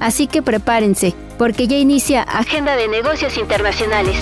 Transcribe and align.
Así 0.00 0.26
que 0.26 0.40
prepárense, 0.42 1.14
porque 1.38 1.68
ya 1.68 1.76
inicia 1.76 2.22
Agenda 2.22 2.74
de 2.74 2.88
Negocios 2.88 3.36
Internacionales. 3.36 4.16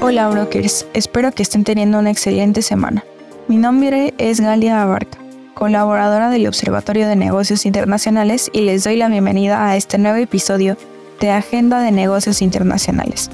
Hola 0.00 0.28
brokers, 0.28 0.86
espero 0.94 1.32
que 1.32 1.42
estén 1.42 1.64
teniendo 1.64 1.98
una 1.98 2.12
excelente 2.12 2.62
semana. 2.62 3.04
Mi 3.48 3.56
nombre 3.56 4.14
es 4.18 4.40
Galia 4.40 4.80
Abarca, 4.82 5.18
colaboradora 5.54 6.30
del 6.30 6.46
Observatorio 6.46 7.08
de 7.08 7.16
Negocios 7.16 7.66
Internacionales 7.66 8.48
y 8.52 8.60
les 8.60 8.84
doy 8.84 8.94
la 8.94 9.08
bienvenida 9.08 9.66
a 9.66 9.76
este 9.76 9.98
nuevo 9.98 10.18
episodio 10.18 10.76
de 11.18 11.30
Agenda 11.30 11.80
de 11.80 11.90
Negocios 11.90 12.42
Internacionales. 12.42 13.30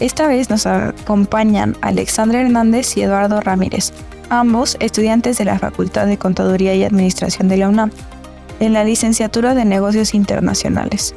Esta 0.00 0.26
vez 0.26 0.48
nos 0.48 0.66
acompañan 0.66 1.76
Alexandra 1.82 2.40
Hernández 2.40 2.96
y 2.96 3.02
Eduardo 3.02 3.42
Ramírez, 3.42 3.92
ambos 4.40 4.76
estudiantes 4.80 5.38
de 5.38 5.44
la 5.44 5.58
Facultad 5.58 6.06
de 6.06 6.18
Contaduría 6.18 6.74
y 6.74 6.84
Administración 6.84 7.48
de 7.48 7.56
la 7.56 7.68
UNAM, 7.68 7.90
en 8.60 8.72
la 8.72 8.84
licenciatura 8.84 9.54
de 9.54 9.64
Negocios 9.64 10.14
Internacionales. 10.14 11.14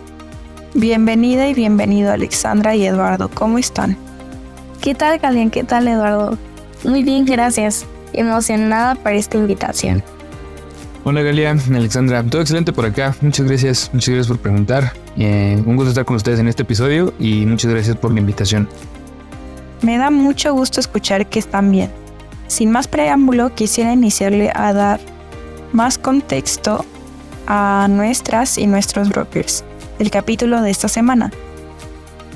Bienvenida 0.73 1.47
y 1.47 1.53
bienvenido 1.53 2.11
Alexandra 2.11 2.75
y 2.75 2.86
Eduardo, 2.86 3.30
¿cómo 3.30 3.58
están? 3.58 3.97
¿Qué 4.81 4.95
tal, 4.95 5.19
Galian? 5.19 5.50
¿Qué 5.50 5.64
tal, 5.64 5.88
Eduardo? 5.88 6.38
Muy 6.83 7.03
bien, 7.03 7.25
gracias. 7.25 7.86
Emocionada 8.14 8.95
por 8.95 9.14
esta 9.14 9.38
invitación. 9.38 10.03
Hola 11.03 11.22
Galia, 11.22 11.55
Alexandra, 11.73 12.23
todo 12.23 12.42
excelente 12.42 12.73
por 12.73 12.86
acá. 12.86 13.16
Muchas 13.22 13.47
gracias, 13.47 13.89
muchas 13.94 14.09
gracias 14.09 14.27
por 14.27 14.39
preguntar. 14.39 14.94
Eh, 15.17 15.61
un 15.66 15.75
gusto 15.75 15.89
estar 15.89 16.05
con 16.05 16.17
ustedes 16.17 16.39
en 16.39 16.47
este 16.47 16.64
episodio 16.64 17.14
y 17.17 17.45
muchas 17.45 17.72
gracias 17.72 17.95
por 17.95 18.11
la 18.14 18.20
invitación. 18.20 18.67
Me 19.81 19.97
da 19.97 20.09
mucho 20.09 20.53
gusto 20.53 20.80
escuchar 20.80 21.27
que 21.27 21.39
están 21.39 21.72
bien. 21.72 21.89
Sin 22.48 22.72
más 22.72 22.88
preámbulo, 22.88 23.53
quisiera 23.53 23.94
iniciarle 23.94 24.52
a 24.53 24.73
dar 24.73 25.00
más 25.73 25.98
contexto 25.98 26.86
a 27.45 27.88
nuestras 27.89 28.58
y 28.58 28.67
nuestros 28.67 29.09
brokers, 29.09 29.64
el 30.00 30.12
capítulo 30.12 30.62
de 30.62 30.72
esta 30.72 30.88
semana, 30.88 31.31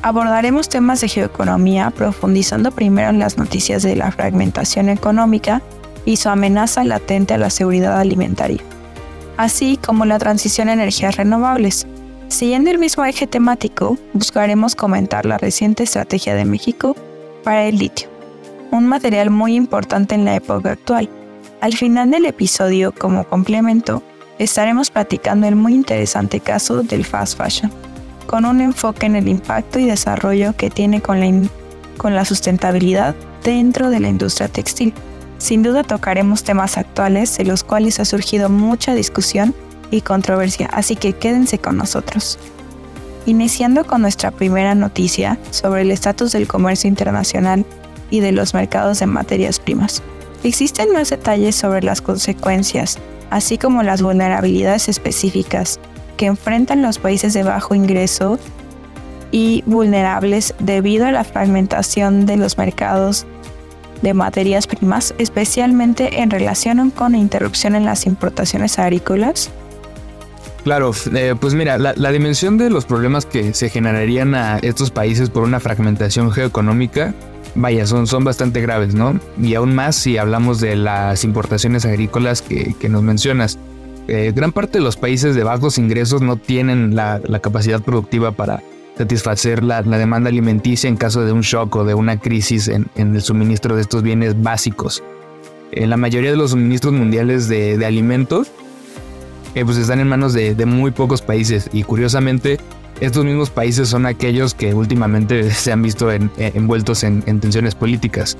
Abordaremos 0.03 0.68
temas 0.68 1.00
de 1.02 1.08
geoeconomía 1.08 1.92
profundizando 1.92 2.72
primero 2.72 3.09
en 3.09 3.20
las 3.20 3.38
noticias 3.38 3.84
de 3.84 3.95
la 3.95 4.12
fragmentación 4.12 4.90
económica 4.90 5.62
y 6.06 6.18
su 6.18 6.30
amenaza 6.30 6.84
latente 6.84 7.36
a 7.36 7.38
la 7.38 7.52
seguridad 7.52 8.00
alimentaria, 8.00 8.62
así 9.38 9.78
como 9.78 10.06
la 10.06 10.18
transición 10.18 10.70
a 10.70 10.73
energías 10.73 11.18
renovables. 11.18 11.86
Siguiendo 12.30 12.72
el 12.72 12.80
mismo 12.80 13.06
eje 13.06 13.28
temático, 13.28 13.98
buscaremos 14.14 14.75
comentar 14.75 15.28
la 15.28 15.38
reciente 15.38 15.84
estrategia 15.84 16.34
de 16.34 16.46
México 16.46 16.96
para 17.44 17.66
el 17.66 17.78
litio, 17.78 18.09
un 18.72 18.88
material 18.88 19.30
muy 19.30 19.55
importante 19.55 20.16
en 20.16 20.25
la 20.25 20.36
época 20.36 20.72
actual. 20.72 21.09
Al 21.59 21.73
final 21.73 22.09
del 22.11 22.25
episodio, 22.25 22.91
como 22.91 23.25
complemento, 23.25 24.02
estaremos 24.39 24.89
platicando 24.89 25.47
el 25.47 25.55
muy 25.55 25.73
interesante 25.73 26.40
caso 26.40 26.81
del 26.81 27.06
fast 27.06 27.38
fashion 27.38 27.72
con 28.31 28.46
un 28.46 28.62
enfoque 28.62 29.07
en 29.07 29.18
el 29.18 29.28
impacto 29.28 29.78
y 29.78 29.85
desarrollo 29.85 30.56
que 30.56 30.69
tiene 30.69 31.01
con 31.01 31.19
la, 31.19 31.50
con 31.97 32.16
la 32.16 32.23
sustentabilidad 32.23 33.13
dentro 33.44 33.90
de 33.90 34.00
la 34.00 34.07
industria 34.07 34.47
textil. 34.47 34.94
Sin 35.38 35.63
duda 35.63 35.84
tocaremos 35.84 36.44
temas 36.44 36.78
actuales 36.78 37.38
de 37.38 37.44
los 37.44 37.66
cuales 37.66 38.00
ha 38.00 38.06
surgido 38.06 38.50
mucha 38.50 38.94
discusión 38.94 39.53
y 39.90 40.00
controversia, 40.00 40.69
así 40.72 40.96
que 40.96 41.12
quédense 41.12 41.59
con 41.59 41.75
nosotros. 41.75 42.40
Iniciando 43.25 43.85
con 43.85 44.01
nuestra 44.01 44.31
primera 44.31 44.75
noticia 44.75 45.38
sobre 45.50 45.81
el 45.81 45.91
estatus 45.91 46.31
del 46.31 46.47
comercio 46.47 46.88
internacional 46.88 47.66
y 48.11 48.19
de 48.19 48.31
los 48.31 48.53
mercados 48.53 48.99
de 48.99 49.07
materias 49.07 49.59
primas. 49.59 50.03
Existen 50.44 50.94
más 50.94 51.09
detalles 51.09 51.55
sobre 51.55 51.81
las 51.81 52.01
consecuencias, 52.01 52.99
así 53.31 53.57
como 53.57 53.81
las 53.81 54.03
vulnerabilidades 54.03 54.89
específicas 54.89 55.79
que 56.17 56.27
enfrentan 56.27 56.83
los 56.83 56.99
países 56.99 57.33
de 57.33 57.41
bajo 57.41 57.73
ingreso 57.73 58.38
y 59.31 59.63
vulnerables 59.66 60.53
debido 60.59 61.07
a 61.07 61.11
la 61.11 61.23
fragmentación 61.23 62.25
de 62.25 62.38
los 62.38 62.57
mercados 62.57 63.25
de 64.01 64.13
materias 64.13 64.67
primas, 64.67 65.13
especialmente 65.17 66.22
en 66.22 66.29
relación 66.29 66.91
con 66.91 67.16
interrupción 67.16 67.75
en 67.75 67.85
las 67.85 68.05
importaciones 68.05 68.79
agrícolas? 68.79 69.51
Claro, 70.63 70.91
eh, 71.13 71.35
pues 71.39 71.53
mira, 71.55 71.78
la, 71.78 71.93
la, 71.95 72.11
dimensión 72.11 72.57
de 72.57 72.69
los 72.69 72.85
problemas 72.85 73.25
que 73.25 73.53
se 73.55 73.69
generarían 73.69 74.35
a 74.35 74.59
estos 74.59 74.91
países 74.91 75.31
por 75.31 75.43
una 75.43 75.59
fragmentación 75.59 76.31
geoeconómica, 76.31 77.16
vaya, 77.56 77.85
son, 77.85 78.07
son 78.07 78.23
bastante 78.23 78.62
graves, 78.62 78.94
¿no? 78.94 79.19
Y 79.41 79.56
aún 79.56 79.75
más 79.75 79.95
si 79.95 80.17
hablamos 80.17 80.59
de 80.59 80.75
las 80.75 81.23
importaciones 81.23 81.85
agrícolas 81.85 82.41
que, 82.41 82.75
que 82.79 82.89
nos 82.89 83.03
mencionas. 83.03 83.57
Eh, 84.07 84.34
gran 84.35 84.51
parte 84.51 84.79
de 84.79 84.84
los 84.84 84.97
países 84.97 85.35
de 85.35 85.44
bajos 85.44 85.78
ingresos 85.78 86.22
no 86.22 86.35
tienen 86.35 86.95
la, 86.95 87.22
capacidad 87.41 87.81
productiva 87.81 88.31
para 88.31 88.61
satisfacer 88.97 89.63
la, 89.63 89.81
demanda 89.84 90.29
alimenticia 90.29 90.90
en 90.90 90.97
caso 90.97 91.23
de 91.23 91.31
un 91.31 91.41
shock 91.41 91.75
o 91.78 91.85
de 91.85 91.94
una 91.94 92.19
crisis 92.19 92.67
en, 92.67 92.90
el 92.95 93.22
suministro 93.22 93.75
de 93.75 93.81
estos 93.81 94.03
bienes 94.03 94.41
básicos. 94.41 95.03
Eh, 95.72 95.88
la 95.88 95.97
mayoría 95.97 96.31
de 96.31 96.38
los 96.38 96.51
suministros 96.51 96.94
mundiales 96.94 97.47
de, 97.47 97.84
alimentos 97.85 98.51
eh, 99.56 99.63
pues 99.63 99.78
están 99.78 100.00
en 100.00 100.07
manos 100.07 100.34
de, 100.34 100.56
muy 100.66 100.91
pocos 100.91 101.22
países 101.22 101.69
y 101.72 101.84
curiosamente 101.84 102.59
estos 103.01 103.25
mismos 103.25 103.50
países 103.50 103.89
son 103.89 104.06
aquellos 104.06 104.53
que 104.53 104.73
últimamente 104.73 105.51
se 105.51 105.72
han 105.72 105.81
visto 105.81 106.09
envueltos 106.12 107.03
en 107.03 107.22
tensiones 107.39 107.75
políticas. 107.75 108.38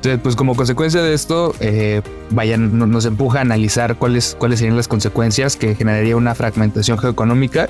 Entonces, 0.00 0.20
pues 0.22 0.34
como 0.34 0.56
consecuencia 0.56 1.02
de 1.02 1.12
esto, 1.12 1.54
eh, 1.60 2.00
vayan, 2.30 2.78
nos 2.78 3.04
empuja 3.04 3.40
a 3.40 3.42
analizar 3.42 3.96
cuáles, 3.96 4.34
cuáles 4.38 4.60
serían 4.60 4.78
las 4.78 4.88
consecuencias 4.88 5.56
que 5.56 5.74
generaría 5.74 6.16
una 6.16 6.34
fragmentación 6.34 6.96
geoeconómica. 6.96 7.68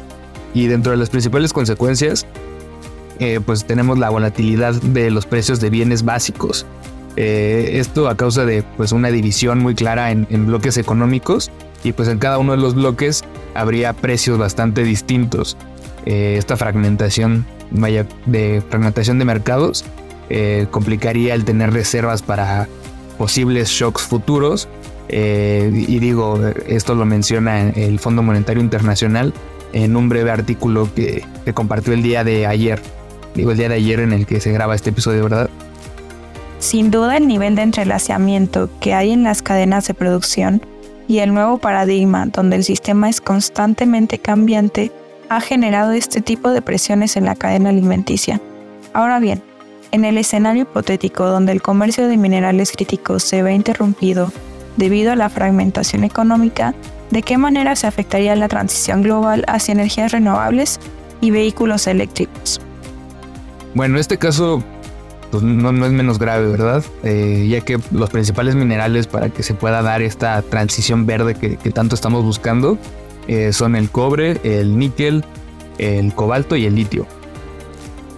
Y 0.55 0.69
dentro 0.69 0.93
de 0.93 0.99
las 0.99 1.11
principales 1.11 1.53
consecuencias, 1.53 2.27
eh, 3.19 3.41
pues 3.45 3.65
tenemos 3.65 3.99
la 3.99 4.11
volatilidad 4.11 4.75
de 4.75 5.11
los 5.11 5.27
precios 5.27 5.61
de 5.61 5.71
bienes 5.71 6.05
básicos. 6.05 6.67
Eh, 7.17 7.71
esto 7.81 8.09
a 8.09 8.17
causa 8.17 8.45
de 8.45 8.63
pues 8.77 8.93
una 8.93 9.11
división 9.11 9.59
muy 9.59 9.75
clara 9.75 10.13
en, 10.13 10.29
en, 10.31 10.47
bloques 10.47 10.77
económicos 10.77 11.51
y 11.83 11.91
pues 11.91 12.09
en 12.09 12.21
cada 12.21 12.39
uno 12.39 12.53
de 12.53 12.59
los 12.59 12.77
bloques 12.77 13.25
habría 13.55 13.93
precios 13.93 14.39
bastante 14.39 14.85
distintos. 14.85 15.57
Esta 16.07 16.57
fragmentación, 16.57 17.47
vaya, 17.71 18.07
de 18.27 18.63
fragmentación 18.69 19.19
de 19.19 19.25
mercados 19.25 19.85
eh, 20.33 20.69
complicaría 20.71 21.35
el 21.35 21.45
tener 21.45 21.73
reservas 21.73 22.23
para 22.23 22.69
posibles 23.19 23.69
shocks 23.69 24.03
futuros. 24.03 24.69
Eh, 25.09 25.71
y 25.89 25.99
digo, 25.99 26.41
esto 26.69 26.95
lo 26.95 27.05
menciona 27.05 27.71
el 27.71 27.99
Fondo 27.99 28.23
Monetario 28.23 28.63
Internacional 28.63 29.35
en 29.73 29.97
un 29.97 30.09
breve 30.09 30.31
artículo 30.31 30.89
que, 30.95 31.25
que 31.45 31.53
compartió 31.53 31.93
el 31.93 32.03
día 32.03 32.23
de 32.23 32.47
ayer. 32.47 32.81
Digo, 33.35 33.51
el 33.51 33.59
día 33.59 33.69
de 33.69 33.75
ayer 33.75 33.99
en 34.01 34.13
el 34.13 34.25
que 34.25 34.41
se 34.41 34.53
graba 34.53 34.77
este 34.77 34.91
episodio, 34.91 35.25
¿verdad? 35.25 35.51
Sin 36.61 36.93
duda 36.93 37.17
el 37.17 37.27
nivel 37.27 37.57
de 37.57 37.63
entrelazamiento 37.63 38.71
que 38.81 38.95
hay 38.95 39.11
en 39.11 39.25
las 39.25 39.43
cadenas 39.43 39.89
de 39.89 39.95
producción 39.95 40.63
y 41.09 41.19
el 41.19 41.35
nuevo 41.35 41.59
paradigma 41.59 42.27
donde 42.27 42.55
el 42.55 42.63
sistema 42.63 43.09
es 43.09 43.21
constantemente 43.21 44.19
cambiante 44.19 44.93
ha 45.31 45.41
generado 45.41 45.93
este 45.93 46.21
tipo 46.21 46.51
de 46.51 46.61
presiones 46.61 47.17
en 47.17 47.25
la 47.25 47.37
cadena 47.37 47.71
alimenticia. 47.71 48.41
Ahora 48.93 49.21
bien, 49.21 49.41
en 49.93 50.05
el 50.05 50.19
escenario 50.19 50.63
hipotético 50.63 51.25
donde 51.25 51.53
el 51.53 51.63
comercio 51.63 52.09
de 52.09 52.17
minerales 52.17 52.73
críticos 52.73 53.23
se 53.23 53.41
ve 53.43 53.55
interrumpido 53.55 54.33
debido 54.77 55.13
a 55.13 55.17
la 55.17 55.31
fragmentación 55.31 56.03
económica, 56.03 56.75
¿de 57.11 57.23
qué 57.23 57.39
manera 57.39 57.77
se 57.77 57.87
afectaría 57.87 58.35
la 58.35 58.49
transición 58.49 59.03
global 59.03 59.45
hacia 59.47 59.71
energías 59.71 60.11
renovables 60.11 60.81
y 61.21 61.31
vehículos 61.31 61.87
eléctricos? 61.87 62.61
Bueno, 63.75 64.01
este 64.01 64.19
caso 64.19 64.65
pues, 65.31 65.45
no, 65.45 65.71
es 65.87 65.93
menos 65.93 66.19
grave, 66.19 66.49
¿verdad? 66.49 66.85
Eh, 67.05 67.47
ya 67.49 67.61
que 67.61 67.79
los 67.93 68.11
principales 68.11 68.57
minerales 68.57 69.07
para 69.07 69.29
que 69.29 69.45
se 69.45 69.55
pueda 69.55 69.81
dar 69.81 70.03
esta 70.03 70.43
transición 70.43 71.07
verde 71.07 71.37
que, 71.37 71.57
tanto 71.71 71.95
estamos 71.95 72.25
buscando 72.25 72.79
eh, 73.31 73.53
son 73.53 73.77
el 73.77 73.91
cobre, 73.91 74.41
el 74.43 74.77
níquel, 74.77 75.25
el 75.79 76.13
cobalto 76.13 76.57
y 76.57 76.67
el 76.67 76.75
litio. 76.75 77.07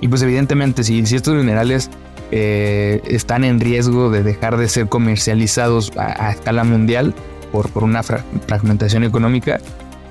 Y 0.00 0.08
pues 0.08 0.22
evidentemente 0.22 0.84
si, 0.84 1.00
estos 1.00 1.34
minerales 1.34 1.90
eh, 2.30 3.02
están 3.04 3.44
en 3.44 3.60
riesgo 3.60 4.08
de 4.08 4.22
dejar 4.22 4.56
de 4.56 4.68
ser 4.68 4.88
comercializados 4.88 5.92
a, 5.98 6.30
escala 6.30 6.64
mundial 6.64 7.14
por, 7.52 7.68
por 7.68 7.84
una 7.84 8.02
fragmentación 8.02 9.04
económica, 9.04 9.60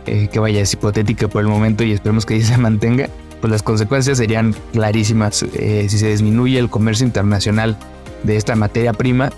eh, 0.06 0.30
que 0.32 0.38
vaya, 0.38 0.62
es 0.62 0.72
hipotética 0.72 1.28
por 1.28 1.42
el 1.42 1.48
momento 1.48 1.84
y 1.84 1.94
esperemos 1.94 2.28
que 2.28 2.40
se 2.44 2.60
mantenga, 2.60 3.10
pues 3.42 3.50
las 3.50 3.64
consecuencias 3.64 4.20
serían 4.20 4.54
clarísimas. 4.72 5.38
Si 5.38 5.98
se 5.98 6.10
disminuye 6.10 6.60
el 6.60 6.70
comercio 6.70 7.08
internacional 7.08 7.76
de 8.22 8.38
esta 8.38 8.56
materia 8.56 8.94
prima, 8.94 9.32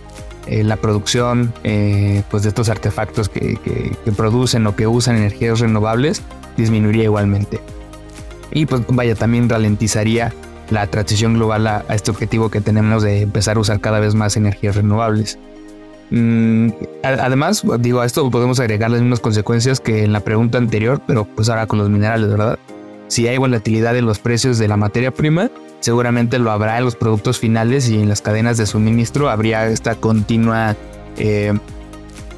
eh, 0.47 0.63
la 0.63 0.75
producción 0.77 1.53
pues 2.29 2.43
de 2.43 2.49
estos 2.49 2.69
artefactos 2.69 3.29
que, 3.29 3.57
producen 4.15 4.67
o 4.67 4.75
que 4.75 4.87
usan 4.87 5.17
energías 5.17 5.59
renovables 5.59 6.21
disminuiría 6.57 7.05
igualmente. 7.05 7.59
Y 8.51 8.65
pues 8.65 8.83
vaya, 8.89 9.15
también 9.15 9.49
ralentizaría 9.49 10.33
la 10.69 10.87
transición 10.87 11.35
global 11.35 11.67
a, 11.67 11.85
este 11.89 12.11
objetivo 12.11 12.49
que 12.49 12.61
tenemos 12.61 13.03
de 13.03 13.21
empezar 13.21 13.57
a 13.57 13.59
usar 13.59 13.79
cada 13.79 13.99
vez 13.99 14.15
más 14.15 14.37
energías 14.37 14.75
renovables. 14.75 15.39
Mm, 16.09 16.69
además, 17.03 17.63
digo, 17.79 18.01
a 18.01 18.05
esto 18.05 18.29
podemos 18.29 18.59
agregar 18.59 18.91
las 18.91 19.01
mismas 19.01 19.19
consecuencias 19.19 19.79
que 19.79 20.03
en 20.03 20.13
la 20.13 20.19
pregunta 20.19 20.57
anterior, 20.57 21.01
pero 21.07 21.25
pues 21.25 21.49
ahora 21.49 21.65
con 21.65 21.79
los 21.79 21.89
minerales, 21.89 22.29
¿verdad? 22.29 22.59
Si 23.13 23.27
hay 23.27 23.37
volatilidad 23.37 23.95
en 23.95 24.07
los 24.07 24.17
precios 24.17 24.57
de 24.57 24.67
la 24.67 24.75
materia 24.75 25.11
prima, 25.11 25.51
seguramente 25.81 26.39
lo 26.39 26.49
habrá 26.49 26.79
en 26.79 26.83
los 26.83 26.95
productos 26.95 27.37
finales 27.37 27.87
y 27.87 27.99
en 27.99 28.09
las 28.09 28.23
cadenas 28.23 28.57
de 28.57 28.65
suministro 28.65 29.29
habría 29.29 29.67
esta 29.67 29.93
continua 29.93 30.75
eh, 31.17 31.53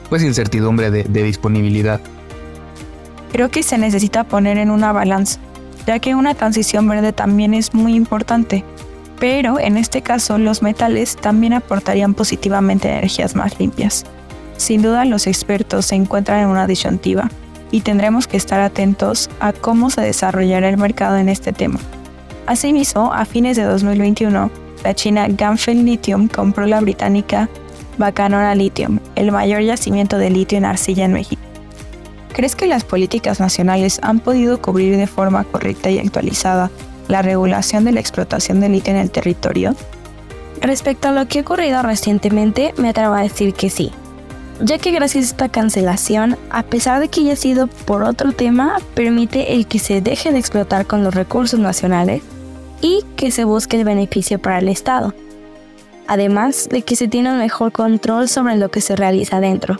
pues 0.10 0.22
incertidumbre 0.22 0.92
de, 0.92 1.24
disponibilidad. 1.24 2.02
Creo 3.32 3.48
que 3.48 3.64
se 3.64 3.78
necesita 3.78 4.26
poner 4.26 4.58
en 4.58 4.70
una 4.70 4.92
balanza, 4.92 5.40
ya 5.88 6.00
que 6.00 6.14
una 6.14 6.36
transición 6.36 6.90
verde 6.90 7.14
también 7.14 7.54
es 7.54 7.74
muy 7.74 7.96
importante, 7.96 8.66
pero 9.18 9.62
en 9.62 9.78
este 9.78 10.02
caso 10.02 10.38
los 10.38 10.62
metales 10.62 11.16
también 11.16 11.54
aportarían 11.54 12.14
positivamente 12.14 12.90
energías 12.90 13.34
más 13.34 13.58
limpias. 13.62 14.04
Sin 14.58 14.82
duda 14.82 15.06
los 15.06 15.26
expertos 15.26 15.86
se 15.86 15.96
encuentran 15.96 16.42
en 16.42 16.48
una 16.48 16.68
disyuntiva 16.68 17.30
y 17.72 17.82
tendremos 17.82 18.28
que 18.28 18.38
estar 18.38 18.60
atentos 18.60 19.30
a 19.40 19.54
cómo 19.54 19.90
se 19.90 20.02
desarrollará 20.02 20.70
el 20.70 20.78
mercado 20.78 21.18
en 21.18 21.30
este 21.30 21.54
tema. 21.54 21.80
Asimismo, 22.48 23.12
a 23.14 23.26
fines 23.26 23.58
de 23.58 23.64
2021, 23.64 24.52
la 24.84 24.94
china 24.94 25.28
Ganfeng 25.28 25.84
Lithium 25.84 26.28
compró 26.28 26.68
la 26.68 26.80
británica 26.80 27.50
Bacanora 27.98 28.54
Lithium, 28.56 29.00
el 29.16 29.32
mayor 29.32 29.62
yacimiento 29.62 30.18
de 30.18 30.30
litio 30.30 30.58
en 30.58 30.66
arcilla 30.66 31.06
en 31.06 31.14
México. 31.14 31.42
¿Crees 32.34 32.56
que 32.56 32.68
las 32.68 32.84
políticas 32.84 33.40
nacionales 33.40 34.00
han 34.04 34.20
podido 34.20 34.62
cubrir 34.62 34.98
de 34.98 35.08
forma 35.08 35.44
correcta 35.46 35.90
y 35.90 36.00
actualizada 36.00 36.70
la 37.08 37.22
regulación 37.22 37.86
de 37.86 37.94
la 37.94 38.02
explotación 38.02 38.60
de 38.60 38.70
litio 38.70 38.92
en 38.94 39.00
el 39.00 39.10
territorio? 39.10 39.76
Respecto 40.62 41.08
a 41.08 41.12
lo 41.12 41.28
que 41.28 41.40
ha 41.40 41.42
ocurrido 41.44 41.82
recientemente, 41.82 42.74
me 42.78 42.90
atrevo 42.90 43.14
a 43.14 43.22
decir 43.22 43.54
que 43.54 43.70
sí, 43.70 43.92
ya 44.62 44.78
que 44.78 44.92
gracias 44.92 45.26
a 45.26 45.28
esta 45.28 45.50
cancelación, 45.50 46.38
a 46.50 46.64
pesar 46.64 47.00
de 47.00 47.08
que 47.10 47.22
haya 47.22 47.36
sido 47.36 47.68
por 47.68 48.04
otro 48.04 48.32
tema, 48.32 48.78
permite 48.94 49.54
el 49.54 49.68
que 49.68 49.80
se 49.80 50.02
deje 50.02 50.32
de 50.32 50.40
explotar 50.40 50.86
con 50.86 51.04
los 51.04 51.14
recursos 51.14 51.60
nacionales 51.60 52.22
y 52.82 53.04
que 53.16 53.32
se 53.32 53.44
busque 53.44 53.78
el 53.78 53.86
beneficio 53.86 54.40
para 54.40 54.60
el 54.60 54.70
Estado, 54.70 55.14
además 56.08 56.68
de 56.70 56.82
que 56.84 56.96
se 56.96 57.08
tiene 57.08 57.32
un 57.32 57.40
mejor 57.40 57.72
control 57.72 58.30
sobre 58.30 58.56
lo 58.58 58.70
que 58.70 58.82
se 58.82 58.96
realiza 58.96 59.40
dentro. 59.40 59.78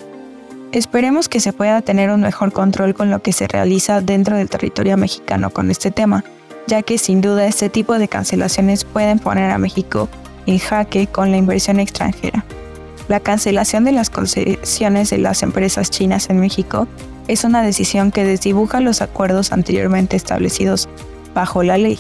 Esperemos 0.72 1.30
que 1.30 1.40
se 1.40 1.54
pueda 1.54 1.82
tener 1.82 2.10
un 2.10 2.22
mejor 2.22 2.52
control 2.52 2.94
con 2.94 3.10
lo 3.10 3.22
que 3.22 3.32
se 3.32 3.48
realiza 3.48 4.02
dentro 4.02 4.36
del 4.36 4.50
territorio 4.50 4.98
mexicano 4.98 5.50
con 5.50 5.72
este 5.72 5.90
tema, 5.90 6.26
ya 6.68 6.82
que 6.82 6.98
sin 6.98 7.22
duda 7.22 7.46
este 7.46 7.70
tipo 7.70 7.98
de 7.98 8.10
cancelaciones 8.10 8.84
pueden 8.84 9.20
poner 9.20 9.52
a 9.52 9.58
México 9.58 10.10
en 10.46 10.60
jaque 10.60 11.08
con 11.08 11.32
la 11.32 11.38
inversión 11.38 11.80
extranjera. 11.80 12.44
La 13.08 13.20
cancelación 13.20 13.84
de 13.84 13.92
las 13.92 14.10
concesiones 14.10 15.12
de 15.12 15.20
las 15.20 15.44
empresas 15.44 15.92
chinas 15.92 16.30
en 16.30 16.40
México 16.40 16.88
es 17.28 17.44
una 17.44 17.62
decisión 17.62 18.12
que 18.12 18.24
desdibuja 18.24 18.80
los 18.80 19.02
acuerdos 19.02 19.52
anteriormente 19.52 20.16
establecidos 20.16 20.90
bajo 21.34 21.64
la 21.64 21.78
ley. 21.78 22.00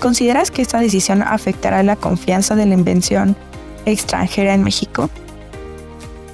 ¿Consideras 0.00 0.50
que 0.50 0.62
esta 0.62 0.80
decisión 0.80 1.22
afectará 1.22 1.82
la 1.82 1.96
confianza 1.96 2.54
de 2.54 2.66
la 2.66 2.74
invención 2.74 3.36
extranjera 3.84 4.54
en 4.54 4.62
México? 4.62 5.10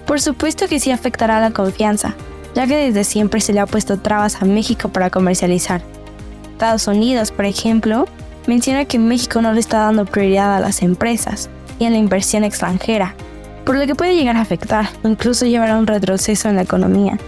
Por 0.07 0.21
supuesto 0.21 0.69
que 0.69 0.79
sí 0.79 0.91
afectará 0.91 1.41
la 1.41 1.51
confianza, 1.51 2.15
ya 2.55 2.67
que 2.67 2.77
desde 2.77 3.05
siempre 3.05 3.41
se 3.41 3.53
le 3.53 3.61
ha 3.61 3.67
puesto 3.67 3.99
trabas 3.99 4.43
a 4.43 4.45
México 4.45 4.91
para 4.91 5.11
comercializar. 5.11 5.83
Estados 6.53 6.87
Unidos, 6.87 7.33
por 7.33 7.47
ejemplo, 7.47 8.07
menciona 8.47 8.85
que 8.85 8.99
México 8.99 9.41
no 9.41 9.53
le 9.53 9.61
está 9.61 9.79
dando 9.79 10.05
prioridad 10.05 10.55
a 10.55 10.61
las 10.61 10.83
empresas 10.83 11.49
y 11.79 11.87
a 11.87 11.91
la 11.91 11.97
inversión 11.97 12.45
extranjera, 12.45 13.15
por 13.65 13.77
lo 13.77 13.87
que 13.87 13.95
puede 13.95 14.17
llegar 14.17 14.37
a 14.37 14.43
afectar, 14.43 14.89
incluso 15.05 15.47
llevar 15.47 15.71
a 15.71 15.79
un 15.79 15.87
retroceso 15.87 16.49
en 16.49 16.57
la 16.57 16.63
economía. 16.63 17.19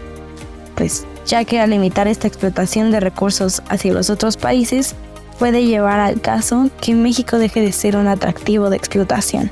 Pues 0.74 1.06
ya 1.24 1.44
que 1.44 1.60
al 1.60 1.70
limitar 1.70 2.06
esta 2.08 2.28
explotación 2.28 2.90
de 2.90 3.00
recursos 3.00 3.62
hacia 3.68 3.92
los 3.92 4.10
otros 4.10 4.36
países, 4.36 4.94
puede 5.38 5.64
llevar 5.64 6.00
al 6.00 6.20
caso 6.20 6.70
que 6.80 6.94
México 6.94 7.38
deje 7.38 7.60
de 7.60 7.72
ser 7.72 7.96
un 7.96 8.06
atractivo 8.06 8.70
de 8.70 8.76
explotación. 8.76 9.50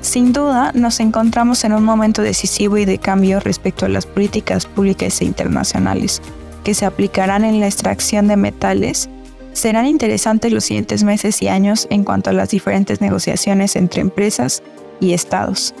Sin 0.00 0.32
duda, 0.32 0.72
nos 0.74 0.98
encontramos 0.98 1.64
en 1.64 1.72
un 1.72 1.84
momento 1.84 2.22
decisivo 2.22 2.76
y 2.76 2.84
de 2.84 2.98
cambio 2.98 3.38
respecto 3.38 3.86
a 3.86 3.88
las 3.88 4.04
políticas 4.04 4.66
públicas 4.66 5.20
e 5.20 5.24
internacionales 5.24 6.20
que 6.64 6.74
se 6.74 6.86
aplicarán 6.86 7.44
en 7.44 7.60
la 7.60 7.66
extracción 7.66 8.28
de 8.28 8.36
metales. 8.36 9.08
Serán 9.52 9.86
interesantes 9.86 10.52
los 10.52 10.64
siguientes 10.64 11.04
meses 11.04 11.42
y 11.42 11.48
años 11.48 11.86
en 11.90 12.04
cuanto 12.04 12.30
a 12.30 12.32
las 12.32 12.50
diferentes 12.50 13.00
negociaciones 13.00 13.76
entre 13.76 14.00
empresas 14.00 14.62
y 15.00 15.12
estados. 15.12 15.74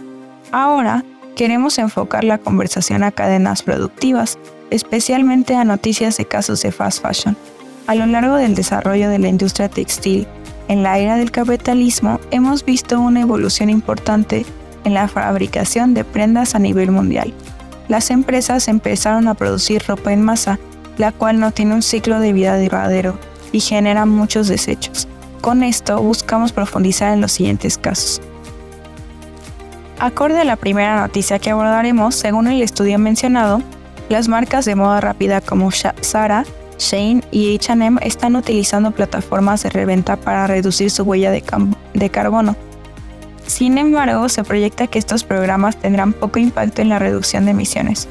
Ahora, 0.52 1.02
queremos 1.34 1.78
enfocar 1.78 2.24
la 2.24 2.36
conversación 2.36 3.02
a 3.02 3.10
cadenas 3.10 3.62
productivas, 3.62 4.38
especialmente 4.70 5.56
a 5.56 5.64
noticias 5.64 6.18
de 6.18 6.26
casos 6.26 6.60
de 6.62 6.70
fast 6.70 7.02
fashion. 7.02 7.36
A 7.86 7.94
lo 7.94 8.04
largo 8.04 8.36
del 8.36 8.54
desarrollo 8.54 9.08
de 9.08 9.18
la 9.18 9.28
industria 9.28 9.70
textil, 9.70 10.26
en 10.68 10.82
la 10.82 10.98
era 10.98 11.16
del 11.16 11.30
capitalismo, 11.30 12.20
hemos 12.30 12.64
visto 12.66 13.00
una 13.00 13.22
evolución 13.22 13.70
importante 13.70 14.44
en 14.84 14.92
la 14.92 15.08
fabricación 15.08 15.94
de 15.94 16.04
prendas 16.04 16.54
a 16.54 16.58
nivel 16.58 16.90
mundial. 16.90 17.32
Las 17.88 18.10
empresas 18.10 18.68
empezaron 18.68 19.28
a 19.28 19.34
producir 19.34 19.82
ropa 19.86 20.12
en 20.12 20.22
masa, 20.22 20.58
la 20.98 21.12
cual 21.12 21.40
no 21.40 21.52
tiene 21.52 21.74
un 21.74 21.82
ciclo 21.82 22.20
de 22.20 22.34
vida 22.34 22.60
duradero 22.60 23.18
y 23.52 23.60
genera 23.60 24.04
muchos 24.04 24.48
desechos. 24.48 25.08
Con 25.40 25.62
esto 25.62 26.00
buscamos 26.00 26.52
profundizar 26.52 27.12
en 27.14 27.22
los 27.22 27.32
siguientes 27.32 27.78
casos. 27.78 28.20
Acorde 30.02 30.40
a 30.40 30.44
la 30.44 30.56
primera 30.56 31.00
noticia 31.00 31.38
que 31.38 31.50
abordaremos, 31.50 32.16
según 32.16 32.48
el 32.48 32.60
estudio 32.60 32.98
mencionado, 32.98 33.62
las 34.08 34.26
marcas 34.26 34.64
de 34.64 34.74
moda 34.74 35.00
rápida 35.00 35.40
como 35.40 35.70
Zara, 35.70 36.44
Shane 36.76 37.22
y 37.30 37.56
HM 37.56 37.98
están 38.02 38.34
utilizando 38.34 38.90
plataformas 38.90 39.62
de 39.62 39.70
reventa 39.70 40.16
para 40.16 40.48
reducir 40.48 40.90
su 40.90 41.04
huella 41.04 41.30
de, 41.30 42.10
carbono. 42.10 42.56
Sin 43.46 43.78
embargo, 43.78 44.28
se 44.28 44.42
proyecta 44.42 44.88
que 44.88 44.98
estos 44.98 45.22
programas 45.22 45.76
tendrán 45.76 46.14
poco 46.14 46.40
impacto 46.40 46.82
en 46.82 46.88
la 46.88 46.98
reducción 46.98 47.44
de 47.44 47.52
emisiones. 47.52 48.08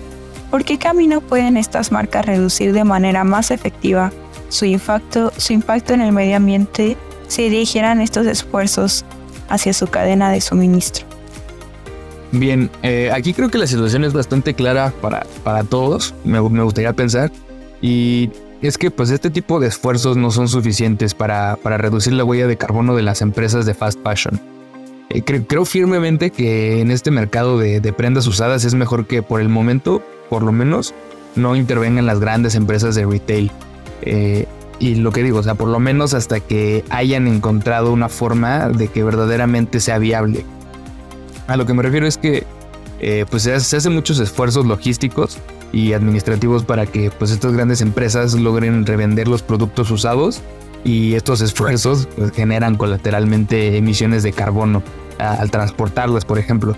¿Por 0.50 0.64
qué 0.64 0.78
camino 0.78 1.20
pueden 1.20 1.58
estas 1.58 1.92
marcas 1.92 2.26
reducir 2.26 2.72
de 2.72 2.86
manera 2.86 3.26
más 3.26 3.52
efectiva 3.52 4.14
su 4.48 4.64
impacto, 4.64 5.34
su 5.36 5.52
impacto 5.52 5.94
en 5.94 6.00
el 6.00 6.14
medio 6.14 6.38
ambiente 6.38 6.96
si 7.28 7.50
dirigieran 7.50 8.00
estos 8.00 8.28
esfuerzos 8.28 9.04
hacia 9.50 9.74
su 9.74 9.88
cadena 9.88 10.32
de 10.32 10.40
suministro? 10.40 11.12
Bien, 12.32 12.70
eh, 12.82 13.12
aquí 13.14 13.34
creo 13.34 13.50
que 13.50 13.58
la 13.58 13.68
situación 13.68 14.06
es 14.06 14.14
bastante 14.14 14.54
clara 14.54 14.94
para, 15.02 15.26
para 15.44 15.64
todos, 15.64 16.16
me, 16.24 16.40
gustaría 16.40 16.94
pensar. 16.94 17.32
Y 17.82 18.30
es 18.62 18.78
que 18.78 18.92
pues 18.92 19.10
este 19.10 19.30
tipo 19.30 19.60
de 19.60 19.68
esfuerzos 19.68 20.16
no 20.16 20.32
son 20.32 20.48
suficientes 20.48 21.14
para, 21.14 21.58
para 21.58 21.78
reducir 21.78 22.14
la 22.14 22.24
huella 22.24 22.48
de 22.48 22.58
carbono 22.58 22.96
de 22.96 23.02
las 23.02 23.22
empresas 23.22 23.66
de 23.66 23.74
fast 23.74 24.00
fashion. 24.02 24.40
Eh, 25.10 25.24
creo 25.24 25.66
firmemente 25.66 26.30
que 26.32 26.80
en 26.80 26.90
este 26.90 27.12
mercado 27.12 27.58
de, 27.58 27.82
prendas 27.94 28.28
usadas 28.28 28.64
es 28.64 28.76
mejor 28.76 29.08
que 29.08 29.22
por 29.22 29.42
el 29.42 29.50
momento, 29.50 30.02
por 30.30 30.44
lo 30.44 30.54
menos, 30.54 30.94
no 31.36 31.56
intervengan 31.56 32.06
las 32.06 32.20
grandes 32.20 32.56
empresas 32.56 32.96
de 32.96 33.06
retail. 33.06 33.52
Eh, 34.04 34.46
y 34.80 34.96
lo 34.96 35.12
que 35.12 35.22
digo, 35.22 35.40
o 35.40 35.44
sea, 35.44 35.56
por 35.56 35.68
lo 35.68 35.80
menos 35.80 36.14
hasta 36.14 36.40
que 36.40 36.84
hayan 36.90 37.28
encontrado 37.28 37.92
una 37.92 38.10
forma 38.10 38.70
de 38.70 38.88
que 38.88 39.04
verdaderamente 39.04 39.80
sea 39.80 39.98
viable. 39.98 40.46
A 41.52 41.58
lo 41.58 41.66
que 41.66 41.74
me 41.74 41.84
refiero 41.84 42.08
es 42.08 42.18
que 42.18 42.46
eh, 43.02 43.26
pues 43.30 43.44
se, 43.44 43.54
hacen 43.54 43.94
muchos 43.94 44.20
esfuerzos 44.20 44.66
logísticos 44.66 45.38
y 45.74 45.92
administrativos 45.92 46.64
para 46.64 46.86
que 46.86 47.12
pues 47.12 47.32
estas 47.32 47.52
grandes 47.52 47.82
empresas 47.82 48.34
logren 48.36 48.86
revender 48.86 49.28
los 49.28 49.42
productos 49.42 49.92
usados 49.92 50.42
y 50.86 51.16
estos 51.16 51.42
esfuerzos 51.42 52.08
pues, 52.16 52.32
generan 52.32 52.78
colateralmente 52.78 53.76
emisiones 53.76 54.24
de 54.24 54.32
carbono 54.32 54.82
al 55.20 55.52
transportarlas, 55.52 56.24
por 56.24 56.40
ejemplo. 56.40 56.74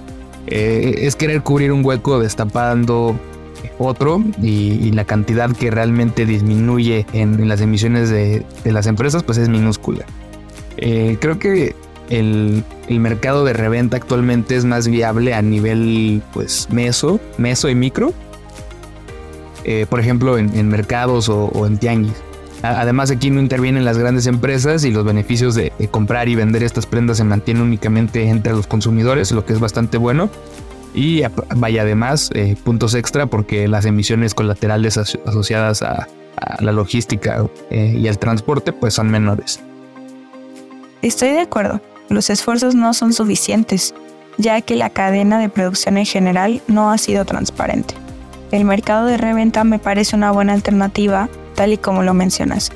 Eh, 0.48 1.02
es 1.02 1.16
querer 1.16 1.44
cubrir 1.44 1.72
un 1.72 1.86
hueco 1.86 2.20
destapando 2.20 3.16
otro 3.78 4.24
y, 4.42 4.92
la 4.92 5.06
cantidad 5.06 5.52
que 5.56 5.70
realmente 5.70 6.26
disminuye 6.26 7.06
en, 7.14 7.48
las 7.48 7.62
emisiones 7.62 8.10
de, 8.10 8.44
las 8.66 8.88
empresas 8.88 9.22
pues 9.22 9.38
es 9.38 9.50
minúscula. 9.50 10.04
Eh, 10.78 11.18
creo 11.22 11.38
que 11.38 11.76
el, 12.10 12.64
mercado 12.90 13.44
de 13.46 13.54
reventa 13.54 13.98
actualmente 13.98 14.56
es 14.56 14.66
más 14.66 14.88
viable 14.88 15.34
a 15.34 15.42
nivel 15.42 16.22
pues 16.34 16.68
meso, 16.72 17.20
meso 17.38 17.70
y 17.70 17.76
micro. 17.76 18.14
eh, 19.66 19.86
por 19.90 20.00
ejemplo, 20.00 20.38
en, 20.38 20.68
mercados 20.68 21.30
o, 21.30 21.66
en 21.66 21.78
tianguis. 21.78 22.16
Además, 22.62 23.12
aquí 23.12 23.30
no 23.30 23.42
intervienen 23.42 23.84
las 23.84 23.98
grandes 23.98 24.26
empresas 24.26 24.86
y 24.86 24.92
los 24.92 25.04
beneficios 25.04 25.54
de, 25.56 25.72
comprar 25.92 26.30
y 26.30 26.36
vender 26.36 26.64
estas 26.64 26.86
prendas 26.86 27.18
se 27.18 27.24
mantienen 27.26 27.64
únicamente 27.64 28.24
entre 28.30 28.54
los 28.54 28.68
consumidores, 28.68 29.32
lo 29.32 29.46
que 29.46 29.54
es 29.54 29.60
bastante 29.60 29.98
bueno. 29.98 30.30
Y 30.96 31.24
vaya 31.56 31.82
además 31.82 32.30
eh, 32.36 32.56
puntos 32.64 32.94
extra 32.94 33.26
porque 33.26 33.68
las 33.68 33.86
emisiones 33.86 34.34
colaterales 34.34 34.98
asociadas 34.98 35.82
a, 35.82 36.08
la 36.60 36.72
logística 36.72 37.46
eh, 37.70 37.96
y 37.98 38.08
al 38.08 38.20
transporte 38.20 38.74
pues 38.74 38.94
son 38.94 39.10
menores. 39.10 39.62
Estoy 41.02 41.30
de 41.30 41.42
acuerdo, 41.42 41.82
los 42.10 42.30
esfuerzos 42.30 42.76
no 42.76 42.94
son 42.94 43.14
suficientes, 43.14 43.94
ya 44.38 44.62
que 44.62 44.76
la 44.76 44.90
cadena 44.90 45.40
de 45.40 45.50
producción 45.50 45.98
en 45.98 46.06
general 46.06 46.62
no 46.68 46.92
ha 46.92 46.98
sido 46.98 47.26
transparente. 47.26 47.96
El 48.52 48.66
mercado 48.66 49.06
de 49.06 49.18
reventa 49.18 49.64
me 49.64 49.80
parece 49.80 50.16
una 50.16 50.32
buena 50.32 50.54
alternativa, 50.54 51.30
tal 51.56 51.74
y 51.74 51.78
como 51.78 52.04
lo 52.04 52.14
mencionas, 52.14 52.72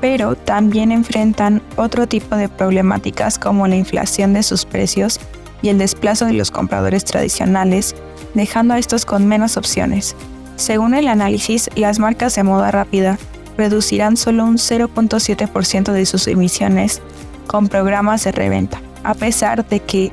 pero 0.00 0.36
también 0.36 0.92
enfrentan 0.92 1.62
otro 1.76 2.06
tipo 2.06 2.36
de 2.36 2.48
problemáticas 2.48 3.38
como 3.38 3.66
la 3.66 3.76
inflación 3.76 4.34
de 4.34 4.42
sus 4.42 4.64
precios 4.64 5.20
y 5.62 5.68
el 5.68 5.78
desplazo 5.78 6.26
de 6.26 6.34
los 6.34 6.50
compradores 6.50 7.04
tradicionales, 7.04 7.94
dejando 8.34 8.74
a 8.74 8.78
estos 8.78 9.06
con 9.06 9.26
menos 9.26 9.56
opciones. 9.56 10.14
Según 10.56 10.94
el 10.94 11.08
análisis, 11.08 11.70
las 11.76 11.98
marcas 11.98 12.34
de 12.34 12.42
moda 12.42 12.70
rápida 12.70 13.18
reducirán 13.56 14.16
solo 14.16 14.44
un 14.44 14.56
0.7% 14.56 15.92
de 15.92 16.06
sus 16.06 16.26
emisiones 16.28 17.00
con 17.46 17.68
programas 17.68 18.24
de 18.24 18.32
reventa, 18.32 18.80
a 19.04 19.14
pesar 19.14 19.66
de 19.66 19.80
que 19.80 20.12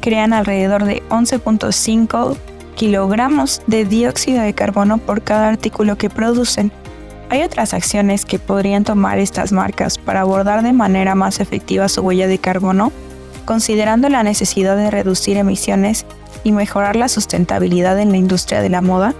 crean 0.00 0.32
alrededor 0.32 0.84
de 0.84 1.02
11.5 1.08 2.36
kilogramos 2.74 3.62
de 3.66 3.84
dióxido 3.84 4.42
de 4.42 4.54
carbono 4.54 4.98
por 4.98 5.22
cada 5.22 5.48
artículo 5.48 5.96
que 5.96 6.08
producen. 6.08 6.72
Hay 7.28 7.42
otras 7.42 7.74
acciones 7.74 8.24
que 8.24 8.38
podrían 8.38 8.84
tomar 8.84 9.18
estas 9.18 9.52
marcas 9.52 9.98
para 9.98 10.22
abordar 10.22 10.62
de 10.62 10.72
manera 10.72 11.14
más 11.14 11.40
efectiva 11.40 11.88
su 11.88 12.00
huella 12.00 12.26
de 12.26 12.38
carbono, 12.38 12.90
considerando 13.44 14.08
la 14.08 14.22
necesidad 14.22 14.76
de 14.76 14.90
reducir 14.90 15.36
emisiones 15.36 16.06
y 16.42 16.52
mejorar 16.52 16.96
la 16.96 17.08
sustentabilidad 17.08 17.98
en 18.00 18.10
la 18.10 18.16
industria 18.16 18.62
de 18.62 18.70
la 18.70 18.80
moda. 18.80 19.14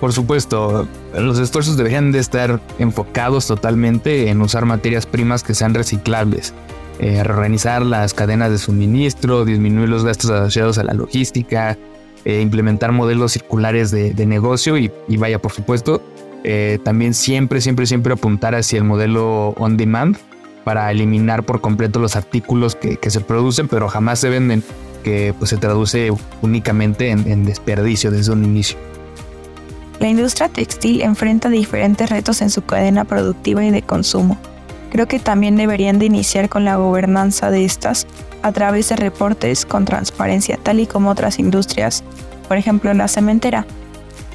Por 0.00 0.12
supuesto, 0.12 0.88
los 1.20 1.38
esfuerzos 1.38 1.76
deberían 1.76 2.12
de 2.12 2.18
estar 2.18 2.60
enfocados 2.78 3.46
totalmente 3.46 4.30
en 4.30 4.40
usar 4.42 4.64
materias 4.64 5.06
primas 5.06 5.42
que 5.42 5.54
sean 5.54 5.74
reciclables, 5.74 6.54
eh, 6.98 7.22
reorganizar 7.22 7.82
las 7.82 8.14
cadenas 8.14 8.50
de 8.50 8.58
suministro, 8.58 9.44
disminuir 9.44 9.88
los 9.88 10.04
gastos 10.04 10.30
asociados 10.30 10.78
a 10.78 10.84
la 10.84 10.94
logística, 10.94 11.78
eh, 12.24 12.40
implementar 12.40 12.92
modelos 12.92 13.32
circulares 13.32 13.90
de, 13.90 14.26
negocio 14.26 14.76
y, 14.78 14.90
vaya, 15.16 15.40
por 15.40 15.52
supuesto, 15.52 16.02
eh, 16.42 16.78
también 16.82 17.14
siempre, 17.14 17.60
siempre, 17.60 17.86
siempre 17.86 18.12
apuntar 18.14 18.54
hacia 18.54 18.78
el 18.78 18.84
modelo 18.84 19.50
on 19.58 19.76
demand 19.76 20.16
para 20.64 20.90
eliminar 20.90 21.44
por 21.44 21.60
completo 21.60 22.00
los 22.00 22.16
artículos 22.16 22.74
que, 22.74 22.98
se 23.10 23.20
producen 23.20 23.68
pero 23.68 23.88
jamás 23.88 24.18
se 24.18 24.30
venden, 24.30 24.62
que 25.02 25.34
pues 25.38 25.50
se 25.50 25.58
traduce 25.58 26.10
únicamente 26.40 27.10
en 27.10 27.44
desperdicio 27.44 28.10
desde 28.10 28.32
un 28.32 28.44
inicio. 28.44 28.93
La 30.00 30.08
industria 30.08 30.48
textil 30.48 31.02
enfrenta 31.02 31.48
diferentes 31.48 32.10
retos 32.10 32.42
en 32.42 32.50
su 32.50 32.62
cadena 32.62 33.04
productiva 33.04 33.64
y 33.64 33.70
de 33.70 33.82
consumo. 33.82 34.38
Creo 34.90 35.06
que 35.08 35.18
también 35.18 35.56
deberían 35.56 35.98
de 35.98 36.06
iniciar 36.06 36.48
con 36.48 36.64
la 36.64 36.76
gobernanza 36.76 37.50
de 37.50 37.64
estas 37.64 38.06
a 38.42 38.52
través 38.52 38.88
de 38.90 38.96
reportes 38.96 39.64
con 39.64 39.84
transparencia, 39.84 40.58
tal 40.62 40.80
y 40.80 40.86
como 40.86 41.10
otras 41.10 41.38
industrias, 41.38 42.04
por 42.46 42.56
ejemplo 42.56 42.92
la 42.92 43.08
cementera. 43.08 43.66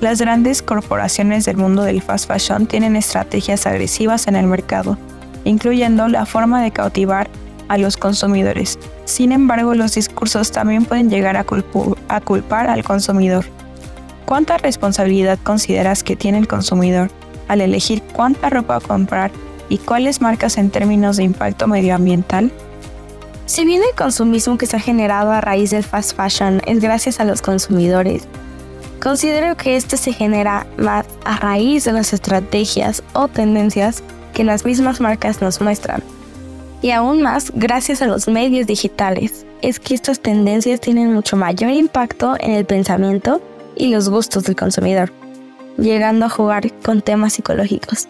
Las 0.02 0.20
grandes 0.20 0.62
corporaciones 0.62 1.46
del 1.46 1.58
mundo 1.58 1.84
del 1.84 2.02
fast 2.02 2.28
fashion 2.28 2.66
tienen 2.66 2.96
estrategias 2.96 3.68
agresivas 3.68 4.28
en 4.28 4.36
el 4.36 4.48
mercado, 4.48 4.98
incluyendo 5.44 6.08
la 6.08 6.26
forma 6.26 6.62
de 6.64 6.72
cautivar 6.72 7.30
a 7.68 7.78
los 7.78 7.98
consumidores. 7.98 8.80
Sin 9.06 9.32
embargo, 9.32 9.76
los 9.76 9.96
discursos 9.96 10.52
también 10.52 10.86
pueden 10.86 11.10
llegar 11.10 11.38
a, 11.38 11.46
a 12.08 12.22
culpar 12.22 12.70
al 12.70 12.84
consumidor. 12.84 13.46
¿Cuánta 14.30 14.60
responsabilidad 14.60 15.40
consideras 15.42 16.04
que 16.04 16.16
tiene 16.16 16.38
el 16.38 16.48
consumidor 16.48 17.10
al 17.48 17.62
elegir 17.62 18.04
cuánta 18.14 18.52
ropa 18.52 18.80
comprar 18.80 19.32
y 19.70 19.80
cuáles 19.80 20.22
marcas 20.22 20.60
en 20.60 20.70
términos 20.70 21.18
de 21.18 21.24
impacto 21.24 21.68
medioambiental? 21.68 22.52
Si 23.48 23.66
bien 23.66 23.82
el 23.82 23.96
consumismo 23.98 24.60
que 24.60 24.68
se 24.68 24.78
ha 24.78 24.80
generado 24.80 25.32
a 25.32 25.42
raíz 25.42 25.72
del 25.72 25.84
fast 25.84 26.16
fashion 26.16 26.62
es 26.68 26.80
gracias 26.80 27.20
a 27.20 27.26
los 27.26 27.42
consumidores, 27.42 28.28
considero 29.02 29.58
que 29.58 29.76
esto 29.76 29.98
se 29.98 30.14
genera 30.14 30.68
más 30.78 31.08
a 31.26 31.38
raíz 31.38 31.86
de 31.86 31.94
las 31.94 32.14
estrategias 32.14 33.02
o 33.14 33.30
tendencias 33.30 34.04
que 34.36 34.44
las 34.44 34.64
mismas 34.64 35.02
marcas 35.02 35.42
nos 35.42 35.60
muestran. 35.60 36.04
Y 36.84 36.92
aún 36.92 37.24
más 37.24 37.52
gracias 37.56 38.04
a 38.04 38.06
los 38.06 38.28
medios 38.28 38.68
digitales, 38.68 39.48
es 39.64 39.80
que 39.80 39.96
estas 39.96 40.20
tendencias 40.20 40.80
tienen 40.80 41.12
mucho 41.12 41.36
mayor 41.36 41.72
impacto 41.72 42.36
en 42.40 42.52
el 42.52 42.66
pensamiento 42.66 43.42
y 43.80 43.88
los 43.88 44.10
gustos 44.10 44.44
del 44.44 44.56
consumidor, 44.56 45.12
llegando 45.78 46.28
a 46.28 46.30
jugar 46.30 46.72
con 46.84 47.02
temas 47.02 47.34
psicológicos. 47.34 48.08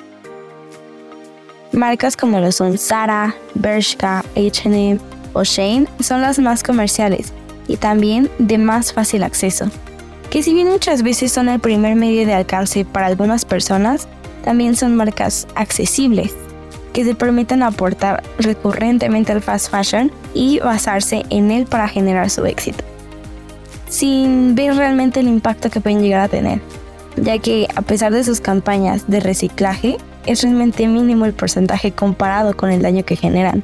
Marcas 1.72 2.18
como 2.18 2.40
lo 2.40 2.52
son 2.52 2.78
Zara, 2.78 3.36
Bershka, 3.54 4.26
H&M 4.36 5.00
o 5.34 5.44
Shane 5.44 5.88
son 6.00 6.22
las 6.22 6.40
más 6.40 6.64
comerciales 6.64 7.32
y 7.68 7.78
también 7.78 8.30
de 8.40 8.58
más 8.58 8.92
fácil 8.92 9.24
acceso, 9.24 9.70
que 10.32 10.42
si 10.44 10.54
bien 10.54 10.68
muchas 10.68 11.04
veces 11.04 11.32
son 11.32 11.48
el 11.48 11.60
primer 11.60 11.96
medio 11.96 12.26
de 12.26 12.34
alcance 12.34 12.84
para 12.84 13.06
algunas 13.06 13.46
personas, 13.46 14.08
también 14.44 14.76
son 14.76 14.96
marcas 14.96 15.48
accesibles, 15.54 16.34
que 16.94 17.06
se 17.06 17.14
permiten 17.14 17.62
aportar 17.62 18.24
recurrentemente 18.40 19.32
al 19.32 19.42
fast 19.42 19.70
fashion 19.70 20.12
y 20.34 20.60
basarse 20.60 21.24
en 21.30 21.52
él 21.52 21.68
para 21.68 21.88
generar 21.88 22.32
su 22.32 22.44
éxito 22.48 22.89
sin 23.90 24.56
ver 24.56 24.76
realmente 24.76 25.20
el 25.20 25.28
impacto 25.28 25.70
que 25.70 25.82
pueden 25.82 26.02
llegar 26.02 26.22
a 26.22 26.28
tener, 26.28 26.62
ya 27.18 27.38
que 27.40 27.68
a 27.76 27.82
pesar 27.82 28.14
de 28.14 28.24
sus 28.24 28.40
campañas 28.40 29.06
de 29.08 29.20
reciclaje, 29.20 29.98
es 30.26 30.44
realmente 30.44 30.88
mínimo 30.88 31.26
el 31.26 31.34
porcentaje 31.34 31.92
comparado 31.92 32.56
con 32.56 32.72
el 32.72 32.82
daño 32.82 33.04
que 33.04 33.16
generan. 33.16 33.64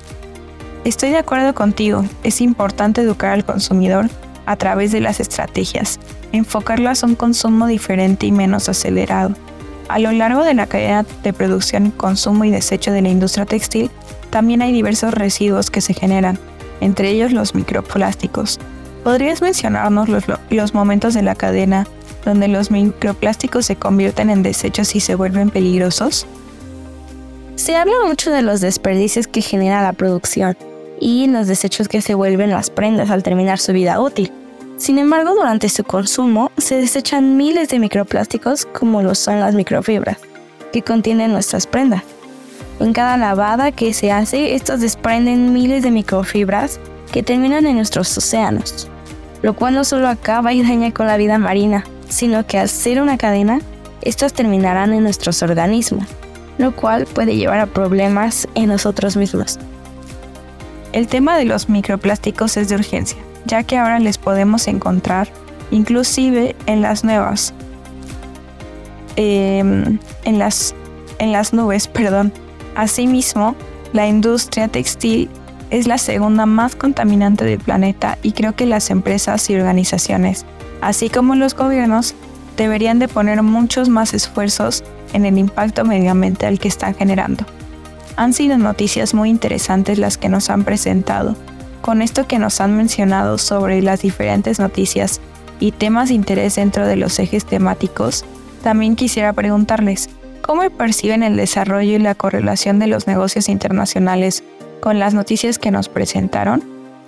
Estoy 0.83 1.09
de 1.09 1.17
acuerdo 1.17 1.53
contigo, 1.53 2.03
es 2.23 2.41
importante 2.41 3.01
educar 3.01 3.31
al 3.31 3.45
consumidor 3.45 4.09
a 4.45 4.55
través 4.55 4.91
de 4.91 5.01
las 5.01 5.19
estrategias, 5.19 5.99
enfocarlas 6.31 7.03
a 7.03 7.07
un 7.07 7.15
consumo 7.15 7.67
diferente 7.67 8.25
y 8.25 8.31
menos 8.31 8.69
acelerado. 8.69 9.33
A 9.87 9.99
lo 9.99 10.11
largo 10.11 10.43
de 10.43 10.55
la 10.55 10.65
cadena 10.65 11.05
de 11.23 11.33
producción, 11.33 11.91
consumo 11.91 12.45
y 12.45 12.51
desecho 12.51 12.91
de 12.91 13.01
la 13.01 13.09
industria 13.09 13.45
textil, 13.45 13.91
también 14.31 14.61
hay 14.61 14.71
diversos 14.71 15.13
residuos 15.13 15.69
que 15.69 15.81
se 15.81 15.93
generan, 15.93 16.39
entre 16.81 17.09
ellos 17.11 17.31
los 17.31 17.53
microplásticos, 17.55 18.59
¿Podrías 19.05 19.39
mencionarnos 19.39 20.09
los, 20.09 20.73
momentos 20.73 21.13
de 21.13 21.21
la 21.21 21.35
cadena 21.35 21.85
donde 22.25 22.47
los 22.47 22.71
microplásticos 22.71 23.67
se 23.67 23.75
convierten 23.75 24.31
en 24.31 24.41
desechos 24.41 24.95
y 24.95 24.99
se 24.99 25.13
vuelven 25.13 25.51
peligrosos? 25.51 26.25
Se 27.55 27.75
habla 27.75 27.93
mucho 28.07 28.31
de 28.31 28.41
los 28.41 28.61
desperdicios 28.61 29.27
que 29.27 29.41
genera 29.41 29.83
la 29.83 29.93
producción 29.93 30.57
y 30.99 31.27
los 31.27 31.45
desechos 31.45 31.87
que 31.87 32.01
se 32.01 32.15
vuelven 32.15 32.49
las 32.49 32.71
prendas 32.71 33.11
al 33.11 33.21
terminar 33.21 33.59
su 33.59 33.73
vida 33.73 34.01
útil. 34.01 34.31
Sin 34.77 34.97
embargo, 34.97 35.35
durante 35.35 35.69
su 35.69 35.83
consumo 35.83 36.51
se 36.57 36.77
desechan 36.77 37.37
miles 37.37 37.69
de 37.69 37.77
microplásticos 37.77 38.65
como 38.65 39.03
lo 39.03 39.13
son 39.13 39.39
las 39.39 39.53
microfibras, 39.53 40.17
que 40.73 40.81
contienen 40.81 41.31
nuestras 41.31 41.67
prendas. 41.67 42.01
En 42.79 42.91
cada 42.91 43.17
lavada 43.17 43.71
que 43.71 43.93
se 43.93 44.11
hace, 44.11 44.55
estos 44.55 44.79
desprenden 44.79 45.53
miles 45.53 45.83
de 45.83 45.91
microfibras 45.91 46.79
que 47.11 47.21
terminan 47.21 47.67
en 47.67 47.75
nuestros 47.75 48.17
océanos 48.17 48.89
lo 49.41 49.53
cual 49.55 49.75
no 49.75 49.83
solo 49.83 50.07
acaba 50.07 50.53
y 50.53 50.63
daña 50.63 50.91
con 50.91 51.07
la 51.07 51.17
vida 51.17 51.37
marina, 51.37 51.83
sino 52.09 52.45
que 52.45 52.59
al 52.59 52.69
ser 52.69 53.01
una 53.01 53.17
cadena, 53.17 53.59
estos 54.01 54.33
terminarán 54.33 54.93
en 54.93 55.03
nuestros 55.03 55.41
organismos, 55.43 56.05
lo 56.57 56.75
cual 56.75 57.05
puede 57.05 57.35
llevar 57.35 57.59
a 57.59 57.65
problemas 57.65 58.47
en 58.55 58.67
nosotros 58.67 59.17
mismos. 59.17 59.59
El 60.93 61.07
tema 61.07 61.37
de 61.37 61.45
los 61.45 61.67
microplásticos 61.67 62.55
es 62.57 62.69
de 62.69 62.75
urgencia, 62.75 63.17
ya 63.45 63.63
que 63.63 63.77
ahora 63.77 63.99
les 63.99 64.17
podemos 64.17 64.67
encontrar 64.67 65.27
inclusive 65.71 66.55
en 66.67 66.81
las 66.81 67.03
nuevas, 67.03 67.53
em, 69.15 69.99
en, 70.23 70.39
las, 70.39 70.73
nubes, 71.53 71.87
perdón. 71.87 72.31
Asimismo, 72.75 73.55
la 73.93 74.07
industria 74.07 74.67
textil 74.67 75.29
es 75.69 75.87
la 75.87 75.97
segunda 75.97 76.45
más 76.45 76.75
contaminante 76.75 77.45
del 77.45 77.59
planeta 77.59 78.17
y 78.21 78.31
creo 78.33 78.55
que 78.55 78.65
las 78.65 78.89
empresas 78.89 79.49
y 79.49 79.55
organizaciones, 79.55 80.45
así 80.81 81.09
como 81.09 81.35
los 81.35 81.55
gobiernos, 81.55 82.15
deberían 82.57 82.99
de 82.99 83.07
poner 83.07 83.41
muchos 83.43 83.89
más 83.89 84.13
esfuerzos 84.13 84.83
en 85.13 85.25
el 85.25 85.37
impacto 85.37 85.85
medioambiental 85.85 86.59
que 86.59 86.67
están 86.67 86.95
generando. 86.95 87.45
Han 88.15 88.33
sido 88.33 88.57
noticias 88.57 89.13
muy 89.13 89.29
interesantes 89.29 89.99
las 89.99 90.17
que 90.17 90.29
nos 90.29 90.49
han 90.49 90.63
presentado. 90.63 91.35
Con 91.81 92.01
esto 92.01 92.27
que 92.27 92.39
nos 92.39 92.61
han 92.61 92.75
mencionado 92.77 93.37
sobre 93.37 93.81
las 93.81 94.01
diferentes 94.01 94.59
noticias 94.59 95.19
y 95.59 95.71
temas 95.71 96.09
de 96.09 96.15
interés 96.15 96.55
dentro 96.55 96.87
de 96.87 96.95
los 96.95 97.19
ejes 97.19 97.45
temáticos, 97.45 98.25
También 98.63 98.95
quisiera 98.95 99.31
preguntarles, 99.31 100.09
¿cómo 100.41 100.67
perciben 100.71 101.21
el 101.21 101.37
desarrollo 101.37 101.97
y 101.97 101.99
la 101.99 102.15
correlación 102.15 102.79
de 102.79 102.87
los 102.87 103.05
negocios 103.05 103.47
internacionales 103.47 104.43
con 104.85 104.99
las 104.99 105.15
noticias 105.15 105.57
que 105.57 105.71
nos 105.71 105.89
presentaron? 105.89 106.61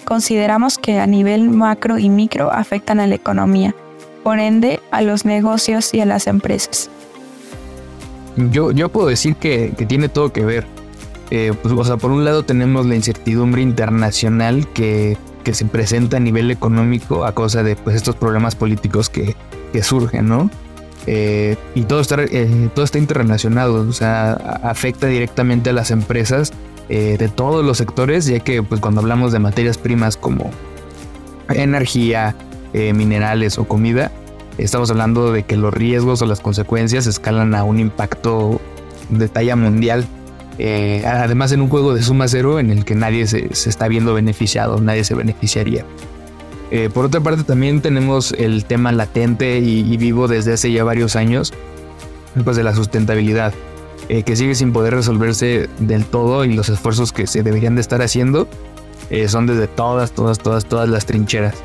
Consideramos 0.04 0.80
que 0.80 1.00
a 1.00 1.06
nivel 1.06 1.48
macro 1.52 2.00
y 2.00 2.10
micro 2.10 2.52
afectan 2.52 3.00
a 3.00 3.06
la 3.06 3.14
economía, 3.14 3.76
por 4.24 4.40
ende 4.40 4.80
a 4.90 5.04
los 5.04 5.26
negocios 5.26 5.94
y 5.94 6.00
a 6.00 6.08
las 6.08 6.26
empresas. 6.26 6.90
Yo, 8.36 8.72
yo 8.72 8.90
puedo 8.90 9.06
decir 9.06 9.36
que, 9.36 9.76
tiene 9.88 10.10
todo 10.10 10.34
que 10.34 10.44
ver. 10.44 10.66
Eh, 11.30 11.54
pues, 11.62 11.72
o 11.72 11.84
sea, 11.84 11.98
por 11.98 12.10
un 12.10 12.26
lado 12.26 12.44
tenemos 12.44 12.88
la 12.88 12.96
incertidumbre 12.96 13.62
internacional 13.62 14.68
que, 14.74 15.16
se 15.46 15.66
presenta 15.66 16.18
a 16.18 16.20
nivel 16.20 16.50
económico 16.50 17.26
a 17.26 17.36
causa 17.36 17.62
de 17.62 17.76
pues, 17.76 17.96
estos 17.96 18.16
problemas 18.16 18.56
políticos 18.56 19.08
que, 19.08 19.36
que 19.72 19.84
surgen, 19.84 20.28
¿no? 20.28 20.50
Eh, 21.06 21.56
y 21.76 21.84
todo 21.84 22.02
está, 22.02 22.18
eh, 22.24 22.70
todo 22.74 22.84
está 22.84 22.98
interrelacionado, 22.98 23.88
o 23.88 23.94
sea, 23.94 24.34
afecta 24.64 25.06
directamente 25.08 25.70
a 25.70 25.74
las 25.74 25.92
empresas 25.92 26.52
de 26.90 27.30
todos 27.34 27.66
los 27.66 27.78
sectores, 27.78 28.26
ya 28.26 28.40
que 28.40 28.64
pues, 28.64 28.80
cuando 28.80 29.02
hablamos 29.02 29.34
de 29.34 29.40
materias 29.40 29.78
primas 29.78 30.16
como 30.16 30.52
energía, 31.50 32.36
minerales 32.74 33.58
o 33.58 33.68
comida, 33.68 34.12
estamos 34.58 34.92
hablando 34.92 35.32
de 35.32 35.44
que 35.44 35.58
los 35.58 35.74
riesgos 35.74 36.22
o 36.22 36.26
las 36.26 36.40
consecuencias 36.40 37.08
escalan 37.08 37.56
a 37.56 37.64
un 37.64 37.80
impacto 37.80 38.60
de 39.10 39.28
talla 39.28 39.56
mundial. 39.56 40.06
Eh, 40.60 41.04
además 41.06 41.52
en 41.52 41.62
un 41.62 41.70
juego 41.70 41.94
de 41.94 42.02
suma 42.02 42.28
cero 42.28 42.60
en 42.60 42.72
el 42.72 42.84
que 42.84 42.96
nadie 42.96 43.28
se, 43.28 43.48
está 43.52 43.88
viendo 43.88 44.14
beneficiado, 44.14 44.80
nadie 44.82 45.04
se 45.04 45.14
beneficiaría. 45.14 45.86
Eh, 46.72 46.90
por 46.94 47.06
otra 47.06 47.22
parte 47.22 47.44
también 47.44 47.82
tenemos 47.82 48.34
el 48.34 48.66
tema 48.66 48.92
latente 48.92 49.60
y, 49.60 49.96
vivo 49.98 50.28
desde 50.28 50.54
hace 50.54 50.72
ya 50.72 50.84
varios 50.84 51.16
años, 51.16 51.54
pues 52.44 52.58
de 52.58 52.64
la 52.64 52.76
sustentabilidad, 52.76 53.54
eh, 54.10 54.24
que 54.24 54.36
sigue 54.36 54.56
sin 54.56 54.74
poder 54.74 54.94
resolverse 54.94 55.70
del 55.80 56.06
todo 56.06 56.46
y 56.46 56.54
los 56.54 56.70
esfuerzos 56.70 57.12
que 57.12 57.28
se 57.28 57.44
deberían 57.44 57.76
de 57.76 57.82
estar 57.82 58.02
haciendo 58.02 58.48
son 59.28 59.48
desde 59.48 59.68
todas, 59.68 60.12
todas, 60.12 60.38
todas, 60.38 60.66
todas 60.66 60.90
las 60.90 61.06
trincheras. 61.06 61.56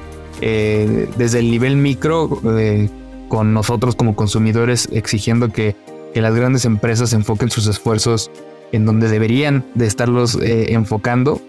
Eh, 0.44 1.08
desde 1.16 1.38
el 1.38 1.52
nivel 1.52 1.76
micro, 1.76 2.40
eh, 2.58 2.90
con 3.28 3.54
nosotros 3.54 3.94
como 3.94 4.16
consumidores 4.16 4.88
exigiendo 4.92 5.48
que, 5.48 5.76
las 6.14 6.34
grandes 6.34 6.66
empresas 6.66 7.14
enfoquen 7.14 7.48
sus 7.48 7.66
esfuerzos 7.66 8.30
en 8.72 8.84
donde 8.84 9.08
deberían 9.08 9.64
de 9.74 9.86
estarlos 9.86 10.34
eh, 10.34 10.74
enfocando, 10.74 11.40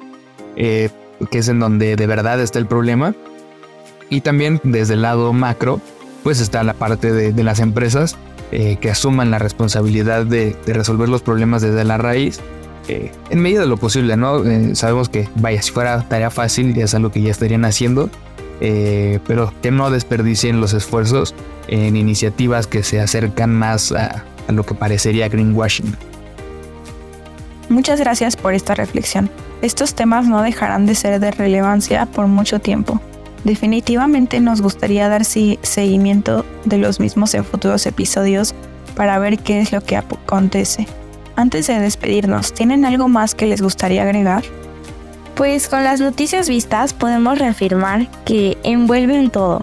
que 0.55 0.89
es 1.33 1.49
en 1.49 1.59
donde 1.59 1.97
de 1.97 2.07
verdad 2.07 2.39
está 2.39 2.59
el 2.59 2.65
problema. 2.65 3.13
Y 4.09 4.21
también 4.21 4.61
desde 4.63 4.93
el 4.93 5.01
lado 5.01 5.33
macro, 5.33 5.81
pues 6.23 6.39
está 6.39 6.63
la 6.63 6.73
parte 6.75 7.11
de, 7.11 7.43
las 7.43 7.59
empresas 7.59 8.15
que 8.79 8.91
asuman 8.91 9.31
la 9.31 9.39
responsabilidad 9.39 10.25
de, 10.25 10.55
resolver 10.67 11.09
los 11.09 11.21
problemas 11.21 11.61
desde 11.61 11.83
la 11.83 11.97
raíz 11.97 12.39
en 12.87 13.39
medida 13.39 13.61
de 13.61 13.67
lo 13.67 13.77
posible, 13.77 14.17
¿no? 14.17 14.43
sabemos 14.75 15.09
que, 15.09 15.29
vaya, 15.35 15.61
si 15.61 15.71
fuera 15.71 16.01
tarea 16.07 16.29
fácil, 16.29 16.73
ya 16.73 16.85
es 16.85 16.93
algo 16.93 17.11
que 17.11 17.21
ya 17.21 17.31
estarían 17.31 17.65
haciendo, 17.65 18.09
eh, 18.59 19.19
pero 19.27 19.53
que 19.61 19.71
no 19.71 19.89
desperdicien 19.89 20.59
los 20.59 20.73
esfuerzos 20.73 21.33
en 21.67 21.95
iniciativas 21.95 22.67
que 22.67 22.83
se 22.83 22.99
acercan 22.99 23.53
más 23.53 23.91
a, 23.91 24.25
lo 24.49 24.65
que 24.65 24.75
parecería 24.75 25.29
greenwashing. 25.29 25.95
Muchas 27.69 27.99
gracias 27.99 28.35
por 28.35 28.53
esta 28.53 28.75
reflexión. 28.75 29.29
Estos 29.61 29.95
temas 29.95 30.27
no 30.27 30.41
dejarán 30.41 30.85
de 30.85 30.95
ser 30.95 31.21
de 31.21 31.31
relevancia 31.31 32.05
por 32.05 32.27
mucho 32.27 32.59
tiempo. 32.59 33.01
Definitivamente 33.43 34.39
nos 34.39 34.61
gustaría 34.61 35.09
dar 35.09 35.25
seguimiento 35.25 36.45
de 36.65 36.77
los 36.77 36.99
mismos 36.99 37.33
en 37.33 37.43
futuros 37.43 37.85
episodios 37.85 38.55
para 38.95 39.19
ver 39.19 39.39
qué 39.39 39.59
es 39.59 39.71
lo 39.71 39.81
que 39.81 39.97
acontece. 39.97 40.87
Antes 41.35 41.67
de 41.67 41.79
despedirnos, 41.79 42.53
¿tienen 42.53 42.85
algo 42.85 43.09
más 43.09 43.35
que 43.35 43.47
les 43.47 43.61
gustaría 43.61 44.03
agregar? 44.03 44.43
Pues 45.35 45.67
con 45.67 45.83
las 45.83 45.99
noticias 45.99 46.47
vistas 46.47 46.93
podemos 46.93 47.39
reafirmar 47.39 48.07
que 48.23 48.57
envuelven 48.63 49.31
todo, 49.31 49.61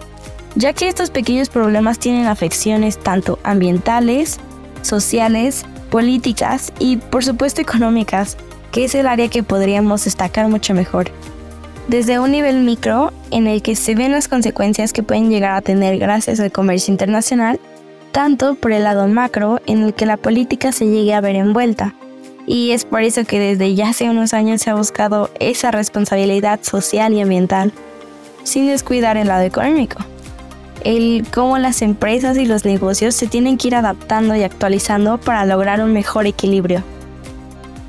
ya 0.55 0.73
que 0.73 0.89
estos 0.89 1.09
pequeños 1.09 1.49
problemas 1.49 1.97
tienen 1.97 2.27
afecciones 2.27 2.99
tanto 2.99 3.39
ambientales, 3.43 4.37
sociales, 4.81 5.65
políticas 5.89 6.73
y 6.77 6.97
por 6.97 7.23
supuesto 7.23 7.61
económicas, 7.61 8.37
que 8.71 8.85
es 8.85 8.95
el 8.95 9.07
área 9.07 9.29
que 9.29 9.43
podríamos 9.43 10.03
destacar 10.03 10.49
mucho 10.49 10.73
mejor. 10.73 11.09
Desde 11.91 12.19
un 12.19 12.31
nivel 12.31 12.61
micro, 12.61 13.11
en 13.31 13.47
el 13.47 13.61
que 13.61 13.75
se 13.75 13.95
ven 13.95 14.13
las 14.13 14.29
consecuencias 14.29 14.93
que 14.93 15.03
pueden 15.03 15.29
llegar 15.29 15.57
a 15.57 15.61
tener 15.61 15.97
gracias 15.99 16.39
al 16.39 16.49
comercio 16.49 16.89
internacional, 16.89 17.59
tanto 18.13 18.55
por 18.55 18.71
el 18.71 18.85
lado 18.85 19.09
macro, 19.09 19.59
en 19.65 19.83
el 19.83 19.93
que 19.93 20.05
la 20.05 20.15
política 20.15 20.71
se 20.71 20.85
llegue 20.85 21.13
a 21.13 21.19
ver 21.19 21.35
envuelta, 21.35 21.93
y 22.47 22.71
es 22.71 22.85
por 22.85 23.01
eso 23.01 23.25
que 23.25 23.41
desde 23.41 23.75
ya 23.75 23.89
hace 23.89 24.09
unos 24.09 24.33
años 24.33 24.61
se 24.61 24.69
ha 24.69 24.75
buscado 24.75 25.31
esa 25.41 25.69
responsabilidad 25.71 26.61
social 26.63 27.11
y 27.11 27.19
ambiental, 27.19 27.73
sin 28.45 28.67
descuidar 28.67 29.17
el 29.17 29.27
lado 29.27 29.43
económico. 29.43 29.97
El 30.85 31.27
cómo 31.29 31.57
las 31.57 31.81
empresas 31.81 32.37
y 32.37 32.45
los 32.45 32.63
negocios 32.63 33.15
se 33.15 33.27
tienen 33.27 33.57
que 33.57 33.67
ir 33.67 33.75
adaptando 33.75 34.33
y 34.33 34.43
actualizando 34.43 35.17
para 35.17 35.45
lograr 35.45 35.83
un 35.83 35.91
mejor 35.91 36.25
equilibrio. 36.25 36.85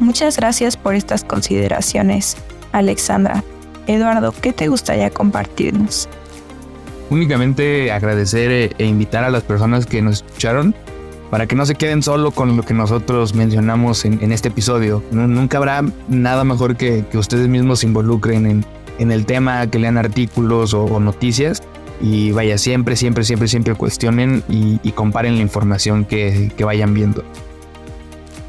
Muchas 0.01 0.38
gracias 0.38 0.77
por 0.77 0.97
estas 0.97 1.23
consideraciones, 1.23 2.37
Alexandra. 2.73 3.45
Eduardo, 3.87 4.33
¿qué 4.40 4.53
te 4.53 4.68
gustaría 4.68 5.11
compartirnos? 5.11 6.09
Únicamente 7.11 7.92
agradecer 7.92 8.75
e 8.79 8.85
invitar 8.85 9.25
a 9.25 9.31
las 9.31 9.42
personas 9.42 9.87
que 9.87 10.01
nos 10.01 10.16
escucharon 10.16 10.75
para 11.31 11.47
que 11.47 11.55
no 11.55 11.64
se 11.64 11.75
queden 11.75 12.03
solo 12.03 12.31
con 12.31 12.57
lo 12.57 12.62
que 12.62 12.75
nosotros 12.75 13.35
mencionamos 13.35 14.05
en, 14.05 14.33
este 14.33 14.49
episodio. 14.49 15.03
nunca 15.12 15.57
habrá 15.57 15.83
nada 16.09 16.45
mejor 16.45 16.77
que, 16.77 17.07
que 17.11 17.16
ustedes 17.16 17.49
mismos 17.49 17.81
se 17.81 17.87
involucren 17.87 18.45
en, 18.45 18.66
en, 18.99 19.11
el 19.11 19.25
tema, 19.25 19.66
que 19.66 19.79
lean 19.79 19.97
artículos 19.97 20.75
o, 20.75 21.01
noticias 21.01 21.62
y 22.03 22.33
vaya, 22.33 22.59
siempre, 22.59 22.97
siempre, 22.97 23.25
siempre, 23.25 23.49
siempre 23.49 23.75
cuestionen 23.75 24.42
y, 24.49 24.79
y 24.83 24.92
comparen 24.92 25.37
la 25.37 25.42
información 25.42 26.05
que, 26.05 26.53
que 26.55 26.64
vayan 26.64 26.92
viendo. 26.92 27.25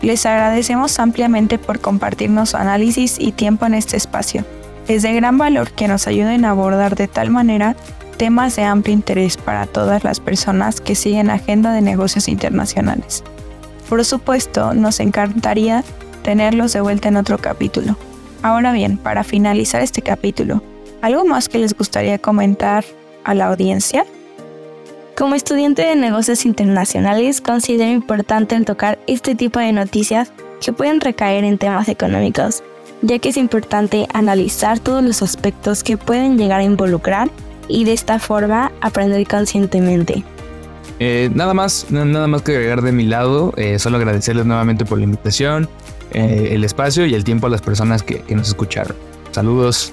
Les 0.02 0.26
agradecemos 0.26 1.00
ampliamente 1.00 1.58
por 1.58 1.80
compartirnos 1.80 2.50
su 2.50 2.58
análisis 2.58 3.16
y 3.18 3.32
tiempo 3.32 3.66
en 3.66 3.76
este 3.76 3.96
espacio. 3.96 4.44
Es 4.88 5.02
de 5.02 5.14
gran 5.14 5.38
valor 5.38 5.72
que 5.72 5.88
nos 5.88 6.08
ayuden 6.08 6.44
a 6.44 6.50
abordar 6.50 6.96
de 6.96 7.08
tal 7.08 7.30
manera 7.30 7.76
temas 8.18 8.56
de 8.56 8.64
amplio 8.64 8.94
interés 8.94 9.38
para 9.38 9.66
todas 9.66 10.04
las 10.04 10.20
personas 10.20 10.82
que 10.82 10.96
siguen 10.96 11.30
Agenda 11.30 11.72
de 11.72 11.82
Negocios 11.82 12.28
Internacionales. 12.28 13.24
Por 13.88 14.04
supuesto, 14.04 14.74
nos 14.74 15.00
encantaría 15.00 15.84
tenerlos 16.22 16.74
de 16.74 16.82
vuelta 16.82 17.08
en 17.10 17.18
otro 17.18 17.38
capítulo. 17.38 17.98
Ahora 18.42 18.74
bien, 18.74 18.98
para 18.98 19.24
finalizar 19.24 19.82
este 19.82 20.02
capítulo, 20.02 20.62
¿algo 21.02 21.24
más 21.26 21.48
que 21.48 21.60
les 21.60 21.78
gustaría 21.78 22.18
comentar 22.18 22.84
a 23.24 23.34
la 23.34 23.48
audiencia? 23.48 24.06
Como 25.16 25.36
estudiante 25.36 25.84
de 25.84 25.96
negocios 25.96 26.46
internacionales, 26.46 27.40
considero 27.40 27.92
importante 27.92 28.56
el 28.56 28.66
tocar 28.66 29.00
este 29.08 29.36
tipo 29.36 29.60
de 29.60 29.72
noticias 29.72 30.34
que 30.60 30.74
pueden 30.74 31.02
recaer 31.02 31.44
en 31.44 31.58
temas 31.58 31.88
económicos, 31.88 32.64
ya 33.04 33.20
que 33.20 33.30
es 33.30 33.38
importante 33.38 34.08
analizar 34.14 34.80
todos 34.80 35.04
los 35.04 35.22
aspectos 35.22 35.84
que 35.84 35.98
pueden 35.98 36.38
llegar 36.38 36.62
a 36.62 36.64
involucrar 36.64 37.30
y 37.68 37.84
de 37.84 37.94
esta 37.94 38.18
forma 38.18 38.72
aprender 38.82 39.28
conscientemente. 39.28 40.24
Eh, 41.00 41.30
nada 41.34 41.54
más, 41.54 41.88
nada 41.92 42.28
más 42.28 42.42
que 42.44 42.54
agregar 42.54 42.82
de 42.82 42.94
mi 42.94 43.04
lado, 43.04 43.54
eh, 43.58 43.78
solo 43.78 43.98
agradecerles 43.98 44.46
nuevamente 44.46 44.86
por 44.86 44.98
la 44.98 45.04
invitación, 45.04 45.68
eh, 46.12 46.50
el 46.52 46.64
espacio 46.64 47.06
y 47.06 47.14
el 47.14 47.26
tiempo 47.26 47.48
a 47.48 47.50
las 47.50 47.62
personas 47.62 48.04
que, 48.04 48.22
que 48.22 48.36
nos 48.36 48.48
escucharon. 48.48 48.96
Saludos. 49.32 49.92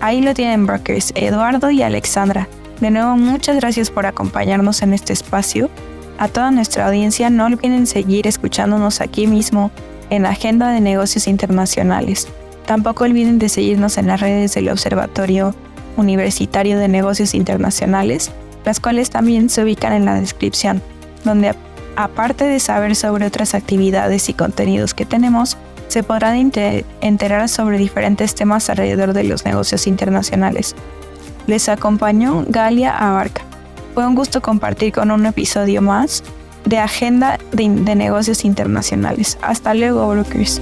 Ahí 0.00 0.20
lo 0.20 0.34
tienen 0.34 0.66
brokers, 0.66 1.12
Eduardo 1.14 1.70
y 1.70 1.82
Alexandra. 1.82 2.48
De 2.80 2.90
nuevo, 2.90 3.16
muchas 3.16 3.56
gracias 3.56 3.90
por 3.90 4.06
acompañarnos 4.06 4.82
en 4.82 4.94
este 4.94 5.12
espacio. 5.12 5.70
A 6.18 6.26
toda 6.26 6.50
nuestra 6.50 6.88
audiencia, 6.88 7.30
no 7.30 7.46
olviden 7.46 7.86
seguir 7.86 8.26
escuchándonos 8.26 9.00
aquí 9.00 9.28
mismo 9.28 9.70
en 10.12 10.26
Agenda 10.26 10.70
de 10.70 10.82
Negocios 10.82 11.26
Internacionales. 11.26 12.28
Tampoco 12.66 13.04
olviden 13.04 13.38
de 13.38 13.48
seguirnos 13.48 13.96
en 13.96 14.08
las 14.08 14.20
redes 14.20 14.54
del 14.54 14.68
Observatorio 14.68 15.54
Universitario 15.96 16.78
de 16.78 16.86
Negocios 16.86 17.34
Internacionales, 17.34 18.30
las 18.66 18.78
cuales 18.78 19.08
también 19.08 19.48
se 19.48 19.62
ubican 19.62 19.94
en 19.94 20.04
la 20.04 20.20
descripción, 20.20 20.82
donde 21.24 21.54
aparte 21.96 22.44
de 22.44 22.60
saber 22.60 22.94
sobre 22.94 23.24
otras 23.24 23.54
actividades 23.54 24.28
y 24.28 24.34
contenidos 24.34 24.92
que 24.92 25.06
tenemos, 25.06 25.56
se 25.88 26.02
podrán 26.02 26.52
enterar 27.00 27.48
sobre 27.48 27.78
diferentes 27.78 28.34
temas 28.34 28.68
alrededor 28.68 29.14
de 29.14 29.24
los 29.24 29.46
negocios 29.46 29.86
internacionales. 29.86 30.76
Les 31.46 31.70
acompañó 31.70 32.44
Galia 32.46 32.94
Abarca. 32.96 33.42
Fue 33.94 34.06
un 34.06 34.14
gusto 34.14 34.42
compartir 34.42 34.92
con 34.92 35.10
un 35.10 35.24
episodio 35.24 35.80
más 35.80 36.22
de 36.64 36.78
Agenda 36.78 37.38
de, 37.52 37.68
Negocios 37.68 38.44
Internacionales. 38.44 39.38
Hasta 39.42 39.74
luego, 39.74 40.08
brokers. 40.08 40.60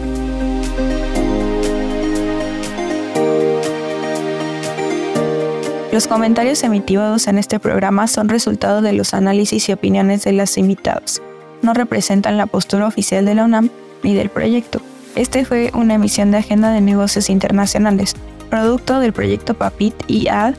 Los 5.92 6.06
comentarios 6.06 6.62
emitidos 6.62 7.26
en 7.26 7.36
este 7.36 7.58
programa 7.58 8.06
son 8.06 8.28
resultado 8.28 8.80
de 8.80 8.92
los 8.92 9.12
análisis 9.12 9.68
y 9.68 9.72
opiniones 9.72 10.24
de 10.24 10.32
los 10.32 10.56
invitados. 10.56 11.20
No 11.62 11.74
representan 11.74 12.36
la 12.36 12.46
postura 12.46 12.86
oficial 12.86 13.24
de 13.24 13.34
la 13.34 13.44
UNAM 13.44 13.70
ni 14.02 14.14
del 14.14 14.30
proyecto. 14.30 14.80
Este 15.16 15.44
fue 15.44 15.72
una 15.74 15.94
emisión 15.94 16.30
de 16.30 16.38
Agenda 16.38 16.72
de 16.72 16.80
Negocios 16.80 17.28
Internacionales, 17.28 18.14
producto 18.48 19.00
del 19.00 19.12
proyecto 19.12 19.54
PAPIT 19.54 19.94
IA 20.08 20.54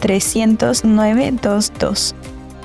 30922. 0.00 2.14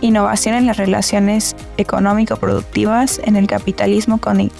Innovación 0.06 0.54
en 0.54 0.68
las 0.68 0.78
relaciones 0.78 1.56
económico-productivas 1.78 3.20
en 3.24 3.36
el 3.36 3.48
capitalismo 3.48 4.20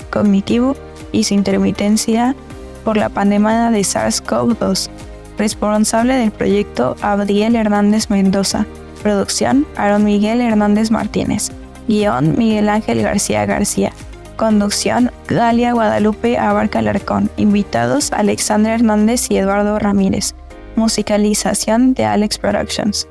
cognitivo 0.10 0.76
y 1.12 1.24
su 1.24 1.36
intermitencia 1.36 2.36
por 2.84 2.98
la 2.98 3.10
pandemia 3.10 3.70
de 3.70 3.82
SARS-CoV-2 3.82 4.90
responsable 5.38 6.16
del 6.16 6.32
proyecto 6.32 6.96
Abdiel 7.02 7.56
Hernández 7.56 8.10
Mendoza, 8.10 8.66
producción 9.04 9.68
Aaron 9.76 10.04
Miguel 10.04 10.42
Hernández 10.42 10.90
Martínez, 10.90 11.52
guion 11.88 12.36
Miguel 12.40 12.68
Ángel 12.68 13.04
García 13.04 13.46
García, 13.46 13.92
conducción 14.38 15.12
Galia 15.28 15.74
Guadalupe 15.74 16.40
Abarca 16.40 16.82
Larcón, 16.82 17.30
invitados 17.38 18.12
Alexander 18.14 18.74
Hernández 18.74 19.30
y 19.30 19.38
Eduardo 19.38 19.78
Ramírez, 19.78 20.34
musicalización 20.76 21.94
de 21.94 22.06
Alex 22.06 22.40
Productions. 22.40 23.08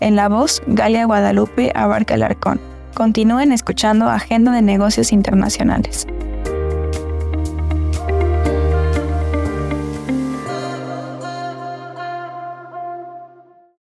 En 0.00 0.16
la 0.16 0.28
voz, 0.28 0.62
Galia 0.66 1.04
Guadalupe 1.04 1.72
Abarca 1.74 2.16
Larcón. 2.16 2.58
Continúen 2.94 3.52
escuchando 3.52 4.08
Agenda 4.08 4.50
de 4.52 4.62
Negocios 4.62 5.12
Internacionales. 5.12 6.06